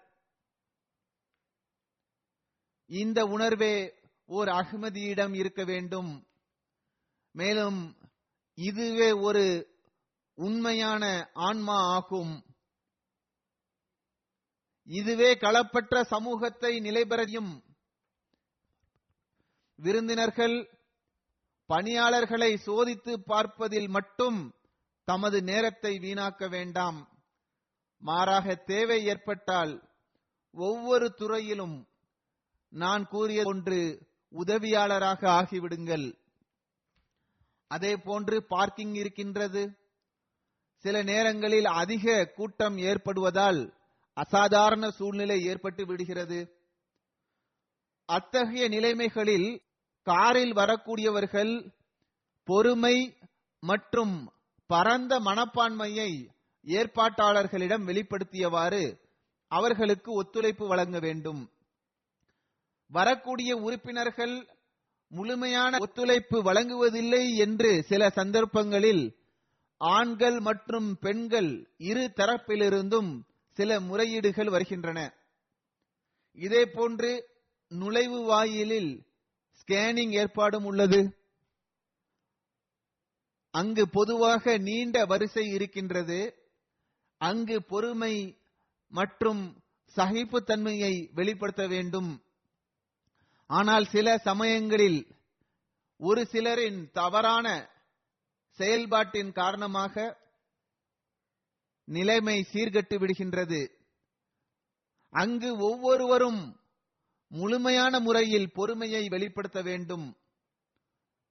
இந்த 2.86 3.24
உணர்வே 3.24 3.94
ஓர் 4.26 4.48
அகமதியிடம் 4.48 5.34
இருக்க 5.34 5.64
வேண்டும். 5.64 6.26
மேலும் 7.30 7.96
இதுவே 8.54 9.12
ஒரு 9.12 9.68
உண்மையான 10.34 11.30
ஆன்மா 11.32 11.76
ஆகும். 11.96 12.44
இதுவே 14.84 15.34
களப்பற்ற 15.34 16.02
சமூகத்தை 16.02 16.80
நிலைபெறையும் 16.80 17.62
விருந்தினர்கள் 19.76 20.79
பணியாளர்களை 21.72 22.60
சோதித்து 22.66 23.12
பார்ப்பதில் 23.14 23.88
மட்டும் 23.88 24.54
தமது 25.04 25.42
நேரத்தை 25.42 25.98
வீணாக்க 25.98 26.48
வேண்டாம். 26.48 26.98
மாறாக 27.98 28.54
தேவை 28.54 29.04
ஏற்பட்டால் 29.04 29.90
ஒவ்வொரு 30.52 31.12
துறையிலும் 31.12 31.88
நான் 32.68 33.04
கூறிய 33.06 33.42
ஒன்று 33.44 34.08
உதவியாளராக 34.32 35.28
ஆகிவிடுங்கள். 35.30 36.06
அதே 37.68 37.96
போன்று 37.96 38.46
பார்க்கிங் 38.46 38.94
இருக்கின்றது. 38.94 39.62
சில 40.76 41.02
நேரங்களில் 41.02 41.64
அதிக 41.64 42.24
கூட்டம் 42.36 42.78
ஏற்படுவதால் 42.78 43.74
அசாதாரண 44.12 44.90
சூழ்நிலை 44.90 45.38
ஏற்பட்டு 45.44 45.86
விடுகிறது. 45.86 46.40
அத்தகைய 48.08 48.68
நிலைமைகளில் 48.68 49.50
காரில் 50.06 50.52
வரக்கூடியவர்கள் 50.52 51.52
பொறுமை 52.48 52.96
மற்றும் 53.62 54.14
பரந்த 54.70 55.12
மனப்பான்மையை 55.20 56.10
ஏற்பாட்டாளர்களிடம் 56.66 57.84
வெளிப்படுத்தியவாறு 57.88 58.84
அவர்களுக்கு 59.50 60.10
ஒத்துழைப்பு 60.12 60.64
வழங்க 60.68 60.98
வேண்டும். 60.98 61.40
வரக்கூடிய 62.90 63.50
உறுப்பினர்கள் 63.56 64.34
முழுமையான 65.12 65.78
ஒத்துழைப்பு 65.78 66.38
வழங்குவதில்லை 66.42 67.22
என்று 67.44 67.70
சில 67.82 68.02
சந்தர்ப்பங்களில் 68.18 69.04
ஆண்கள் 69.80 70.38
மற்றும் 70.40 70.88
பெண்கள் 70.98 71.50
இரு 71.90 72.04
தரப்பிலிருந்தும் 72.16 73.10
சில 73.58 73.80
முறையீடுகள் 73.80 74.50
வருகின்றன. 74.54 74.98
இதே 76.38 76.62
போன்று 76.74 77.12
நுழைவு 77.70 78.20
வாயிலில் 78.24 78.92
ஸ்கேனிங் 79.70 80.10
ஏற்பாடும் 80.10 80.64
உள்ளது. 80.64 81.16
அங்கு 83.50 83.88
பொதுவாக 83.88 84.58
நீண்ட 84.58 85.04
வரிசை 85.04 85.46
இருக்கின்றது. 85.46 86.34
அங்கு 87.16 87.64
பொறுமை 87.64 88.38
மற்றும் 88.88 89.62
சகிப்புத்தன்மையை 89.96 91.12
வெளிப்படுத்த 91.12 91.66
வேண்டும். 91.66 92.22
ஆனால் 93.46 93.84
சில 93.84 94.18
சமயங்களில் 94.18 95.06
ஒரு 95.96 96.26
சிலரின் 96.26 96.90
தவறான 96.90 97.70
செயல்பாட்டின் 98.50 99.32
காரணமாக 99.32 100.18
நிலைமை 101.84 102.46
சீர்கட்டு 102.52 102.98
விடுகின்றது. 102.98 103.70
அங்கு 105.10 105.56
ஒவ்வொருவரும் 105.56 106.59
முழுமையான 107.30 108.00
முறையில் 108.00 108.52
பொறுமையை 108.52 109.08
வெளிப்படுத்த 109.08 109.62
வேண்டும். 109.62 110.16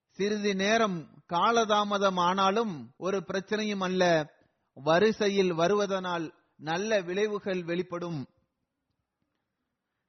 சிறிது 0.09 0.55
நேரம் 0.55 1.23
காலதாமதம் 1.29 2.19
ஆனாலும் 2.19 2.93
ஒரு 2.97 3.23
பிரச்சனையும் 3.27 3.83
அல்ல. 3.83 4.33
வரிசையில் 4.73 5.53
வருவதனால் 5.53 6.31
நல்ல 6.55 7.01
விளைவுகள் 7.01 7.63
வெளிப்படும். 7.63 8.27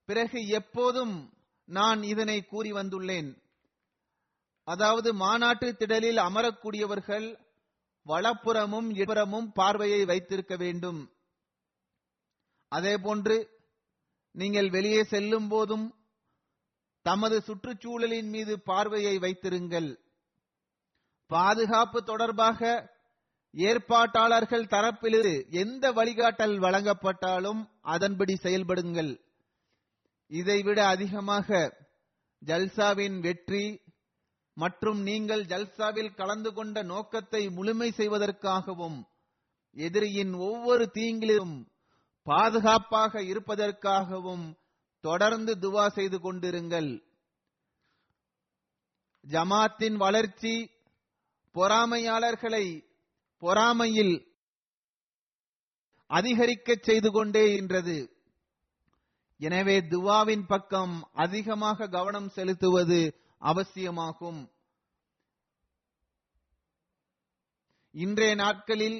பிறகு 0.04 0.46
எப்போதும் 0.46 1.32
நான் 1.64 2.02
இதனை 2.02 2.42
கூறி 2.42 2.72
வந்துள்ளேன். 2.72 3.30
அதாவது 4.64 5.14
மாநாட்டு 5.14 5.76
திடலில் 5.78 6.20
அமரக்கூடியவர்கள் 6.28 7.28
வலப்புறமும் 8.06 8.88
இடப்புறமும் 8.90 9.48
பார்வையை 9.54 10.04
வைத்திருக்க 10.04 10.56
வேண்டும். 10.56 11.12
அதே 12.68 12.96
போன்று 12.96 13.36
நீங்கள் 14.34 14.68
வெளியே 14.70 15.02
செல்லும் 15.04 15.48
போதும் 15.48 15.86
தமது 17.06 17.36
சுற்றுச்சூழலின் 17.40 18.28
மீது 18.28 18.54
பார்வையை 18.60 19.18
வைத்திருங்கள். 19.18 19.90
பாதுகாப்பு 21.30 21.98
தொடர்பாக 22.02 22.60
ஏற்பாட்டாளர்கள் 23.54 24.70
தரப்பிலிருந்து 24.74 25.50
எந்த 25.62 25.84
வழிகாட்டல் 25.92 26.56
வழங்கப்பட்டாலும் 26.58 27.62
அதன்படி 27.94 28.34
செயல்படுங்கள். 28.42 29.12
இதைவிட 30.30 30.80
அதிகமாக 30.86 31.48
ஜல்சாவின் 32.42 33.16
வெற்றி 33.20 33.64
மற்றும் 34.56 35.00
நீங்கள் 35.02 35.42
ஜல்சாவில் 35.44 36.14
கலந்து 36.14 36.52
கொண்ட 36.52 36.82
நோக்கத்தை 36.82 37.42
முழுமை 37.50 37.88
செய்வதற்காகவும் 37.90 38.98
எதிரியின் 39.76 40.32
ஒவ்வொரு 40.34 40.84
தீங்கிலும் 40.94 41.56
பாதுகாப்பாக 42.26 43.22
இருப்பதற்காகவும் 43.22 44.44
தொடர்ந்து 45.04 45.52
துவா 45.54 45.86
செய்து 45.88 46.18
கொண்டிருங்கள். 46.20 46.90
ஜமாத்தின் 49.26 49.96
வளர்ச்சி 50.04 50.54
பொறாமையாளர்களை 51.54 52.66
பொறாமையில் 53.42 54.14
அதிகரிக்க 56.10 56.74
செய்து 56.80 57.08
கொண்டே 57.10 57.42
இருக்கின்றது 57.44 57.98
எனவே 59.40 59.76
துவாவின் 59.92 60.44
பக்கம் 60.46 60.94
அதிகமாக 61.24 61.88
கவனம் 61.88 62.28
செலுத்துவது 62.28 63.00
அவசியமாகும். 63.50 64.40
இன்றைய 67.94 68.34
நாட்களில் 68.34 68.98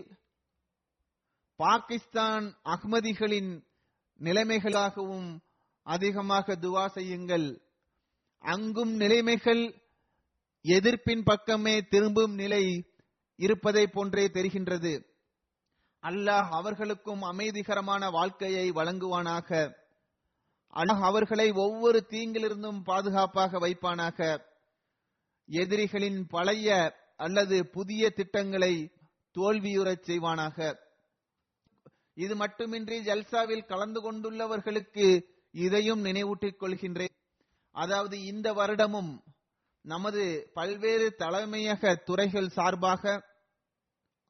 பாகிஸ்தான் 1.60 2.44
அஹ்மதிகளின் 2.64 3.50
நிலைமைகளாகவும் 4.18 5.38
அதிகமாக 5.82 6.56
துவா 6.56 6.86
செய்யுங்கள். 6.86 7.60
அங்கும் 8.38 8.92
நிலைமைகள் 8.96 9.62
எதிர்ப்பின் 10.62 11.22
பக்கமே 11.24 11.80
திரும்பும் 11.80 12.34
நிலை 12.34 12.64
இருப்பதை 13.36 13.86
போன்றே 13.86 14.26
தெரிகின்றது. 14.26 14.92
அல்லாஹ் 16.02 16.48
அவர்களுக்கும் 16.50 17.22
அமைதிகரமான 17.22 18.10
வாழ்க்கையை 18.10 18.70
வழங்குவானாக. 18.70 19.72
அல்லாஹ் 20.74 21.02
அவர்களை 21.02 21.50
ஒவ்வொரு 21.50 22.06
தீங்கிலிருந்தும் 22.10 22.82
பாதுகாப்பாக 22.82 23.58
வைப்பானாக. 23.58 24.38
எதிரிகளின் 25.46 26.26
பழைய 26.26 26.94
அல்லது 27.16 27.68
புதிய 27.70 28.10
திட்டங்களை 28.10 28.74
தோல்வியுறச் 29.34 30.06
செய்வானாக. 30.06 30.88
இது 32.16 32.36
மட்டுமின்றி 32.36 32.96
ஜல்சாவில் 33.00 33.66
கலந்து 33.66 34.00
கொண்டுள்ளவர்களுக்கு 34.00 35.06
இதையும் 35.54 36.04
நினைவூட்டிக் 36.04 36.60
கொள்கின்றேன். 36.60 37.14
அதாவது 37.74 38.16
இந்த 38.24 38.52
வருடமும் 38.52 39.12
நமது 39.84 40.50
பல்வேறு 40.54 41.14
தலைமையக 41.18 42.02
துறைகள் 42.04 42.48
சார்பாக 42.48 43.04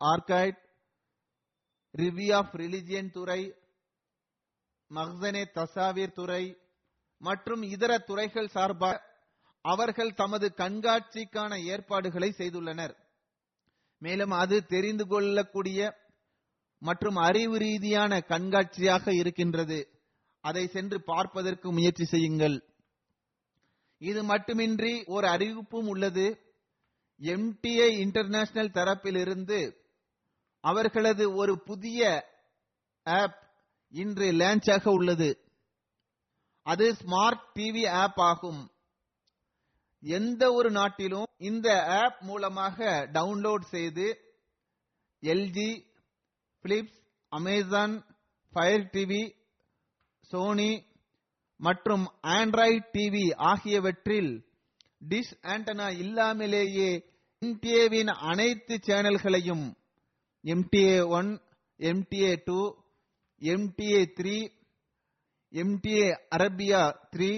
ஆர்கைட் 0.00 0.60
ரிவ்யூ 1.98 2.34
ஆஃப் 2.34 2.54
ரிலிஜியன் 2.54 3.10
துறை 3.10 3.40
மஹ்சனே 4.90 5.44
தசாவீர் 5.54 6.12
துறை 6.12 6.44
மற்றும் 7.20 7.62
இதர 7.62 7.98
துறைகள் 7.98 8.48
சார்பாக 8.48 9.08
அவர்கள் 9.64 10.12
தமது 10.14 10.52
கண்காட்சிக்கான 10.56 11.64
ஏற்பாடுகளை 11.64 12.30
செய்துள்ளனர். 12.32 12.94
மேலும் 13.98 14.30
அது 14.30 14.66
தெரிந்து 14.66 15.06
கொள்ளக்கூடிய 15.06 15.80
மற்றும் 16.80 17.14
அறிவு 17.14 17.58
ரீதியான 17.58 18.18
கண்காட்சியாக 18.28 19.14
இருக்கின்றது. 19.14 19.88
அதை 20.40 20.66
சென்று 20.66 21.02
பார்ப்பதற்கு 21.02 21.72
முயற்சி 21.72 22.04
செய்யுங்கள். 22.04 22.64
இது 23.98 24.24
மட்டுமின்றி 24.24 25.04
ஒரு 25.04 25.26
அறிவிப்பும் 25.26 25.88
உள்ளது. 25.88 26.26
எம்டிஐ 27.20 27.88
இன்டர்நேஷனல் 27.98 28.70
தரப்பிலிருந்து 28.70 29.76
அவர்களது 30.64 31.34
ஒரு 31.34 31.62
புதிய 31.62 32.24
ஆப் 33.04 33.38
இன்று 33.90 34.32
லான்ச்சாக 34.32 34.90
உள்ளது. 34.90 35.30
அது 36.62 36.92
ஸ்மார்ட் 36.92 37.44
டிவி 37.54 37.88
ஆப் 37.88 38.20
ஆகும். 38.20 38.70
எந்த 40.02 40.52
ஒரு 40.52 40.70
நாட்டிலும் 40.70 41.26
இந்த 41.36 41.86
ஆப் 42.00 42.22
மூலமாக 42.22 43.06
டவுன்லோட் 43.12 43.64
செய்து 43.64 44.06
LG 45.22 45.70
Philips 46.64 46.98
Amazon 47.32 47.94
fire 48.52 48.86
TV 48.94 49.22
Sony 50.30 50.72
மற்றும் 51.60 52.04
ஆண்ட்ராய்ட் 52.22 52.88
டிவி 52.92 53.24
ஆகியவற்றில் 53.50 54.32
டிஷ் 55.08 55.34
ஆண்டனா 55.42 55.88
இல்லாமலேயே 55.96 56.90
எம்டிஏவின் 57.42 58.12
அனைத்து 58.30 58.74
சேனல்களையும் 58.86 59.66
MTA 60.44 60.96
one 61.18 61.30
MTA 61.80 62.32
two 62.44 62.60
MTA 63.42 64.00
three 64.18 64.36
MTA 65.52 66.08
Arabia 66.30 66.82
three 67.14 67.30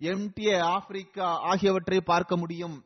MTA 0.00 0.56
Africa 0.74 1.28
ஆகியவற்றை 1.50 2.00
பார்க்க 2.00 2.36
முடியும். 2.36 2.76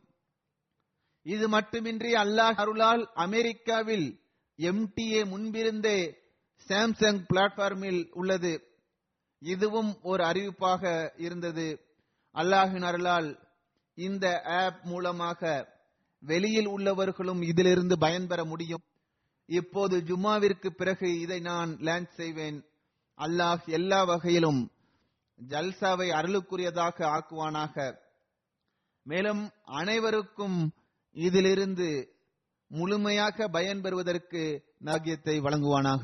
இது 1.25 1.49
மட்டுமின்றி 1.49 2.11
அல்லாஹ் 2.13 2.55
அருளால் 2.55 3.03
அமெரிக்காவில் 3.15 4.07
எம்டிஏ 4.61 5.25
முன்பிருந்தே 5.25 6.17
சாம்சங் 6.67 7.25
பிளாட்ஃபார்மில் 7.33 8.07
உள்ளது. 8.11 8.67
இதுவும் 9.39 10.01
ஒரு 10.01 10.23
அறிவிப்பாக 10.23 11.11
இருந்தது. 11.17 11.79
அல்லாஹின் 12.33 12.83
அருளால் 12.83 13.47
இந்த 13.93 14.41
ஆப் 14.41 14.83
மூலமாக 14.83 15.67
வெளியில் 16.19 16.67
உள்ளவர்களும் 16.67 17.43
இதிலிருந்து 17.43 17.97
பயன்பெற 17.97 18.45
முடியும். 18.45 18.81
இப்போது 19.45 19.97
ஜும்மாவிற்கு 19.97 20.69
பிறகு 20.69 21.19
இதை 21.19 21.39
நான் 21.39 21.77
லான்ச் 21.77 22.09
செய்வேன். 22.09 22.65
அல்லாஹ் 23.17 23.65
எல்லா 23.65 24.03
வகையிலும் 24.03 24.71
ஜல்சாவை 25.47 26.09
அருளுக்குரியதாக 26.09 27.03
ஆக்குவானாக. 27.03 27.97
மேலும் 29.03 29.51
அனைவருக்கும் 29.63 30.71
இதிலிருந்து 31.11 32.10
முழுமையாக 32.71 33.47
பயன்பெறுவதற்கு 33.47 34.43
நாகியத்தை 34.85 35.35
வழங்குவானாக. 35.45 36.03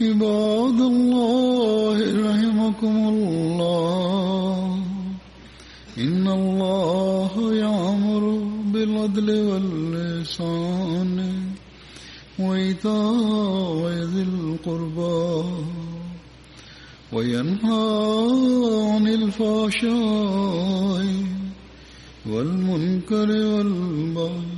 عباد 0.00 0.80
الله 0.80 1.98
رحمكم 2.30 2.96
الله. 3.08 4.78
إن 5.98 6.28
الله 6.28 7.32
يأمر 7.54 8.24
بالعدل 8.72 9.28
واللسان 9.50 11.18
وإيتاء 12.38 13.82
ذي 14.14 14.22
القربى 14.22 15.44
وينهى 17.12 17.86
عن 18.92 19.04
الفحشاء 19.18 21.06
والمنكر 22.26 23.28
والبغي 23.30 24.57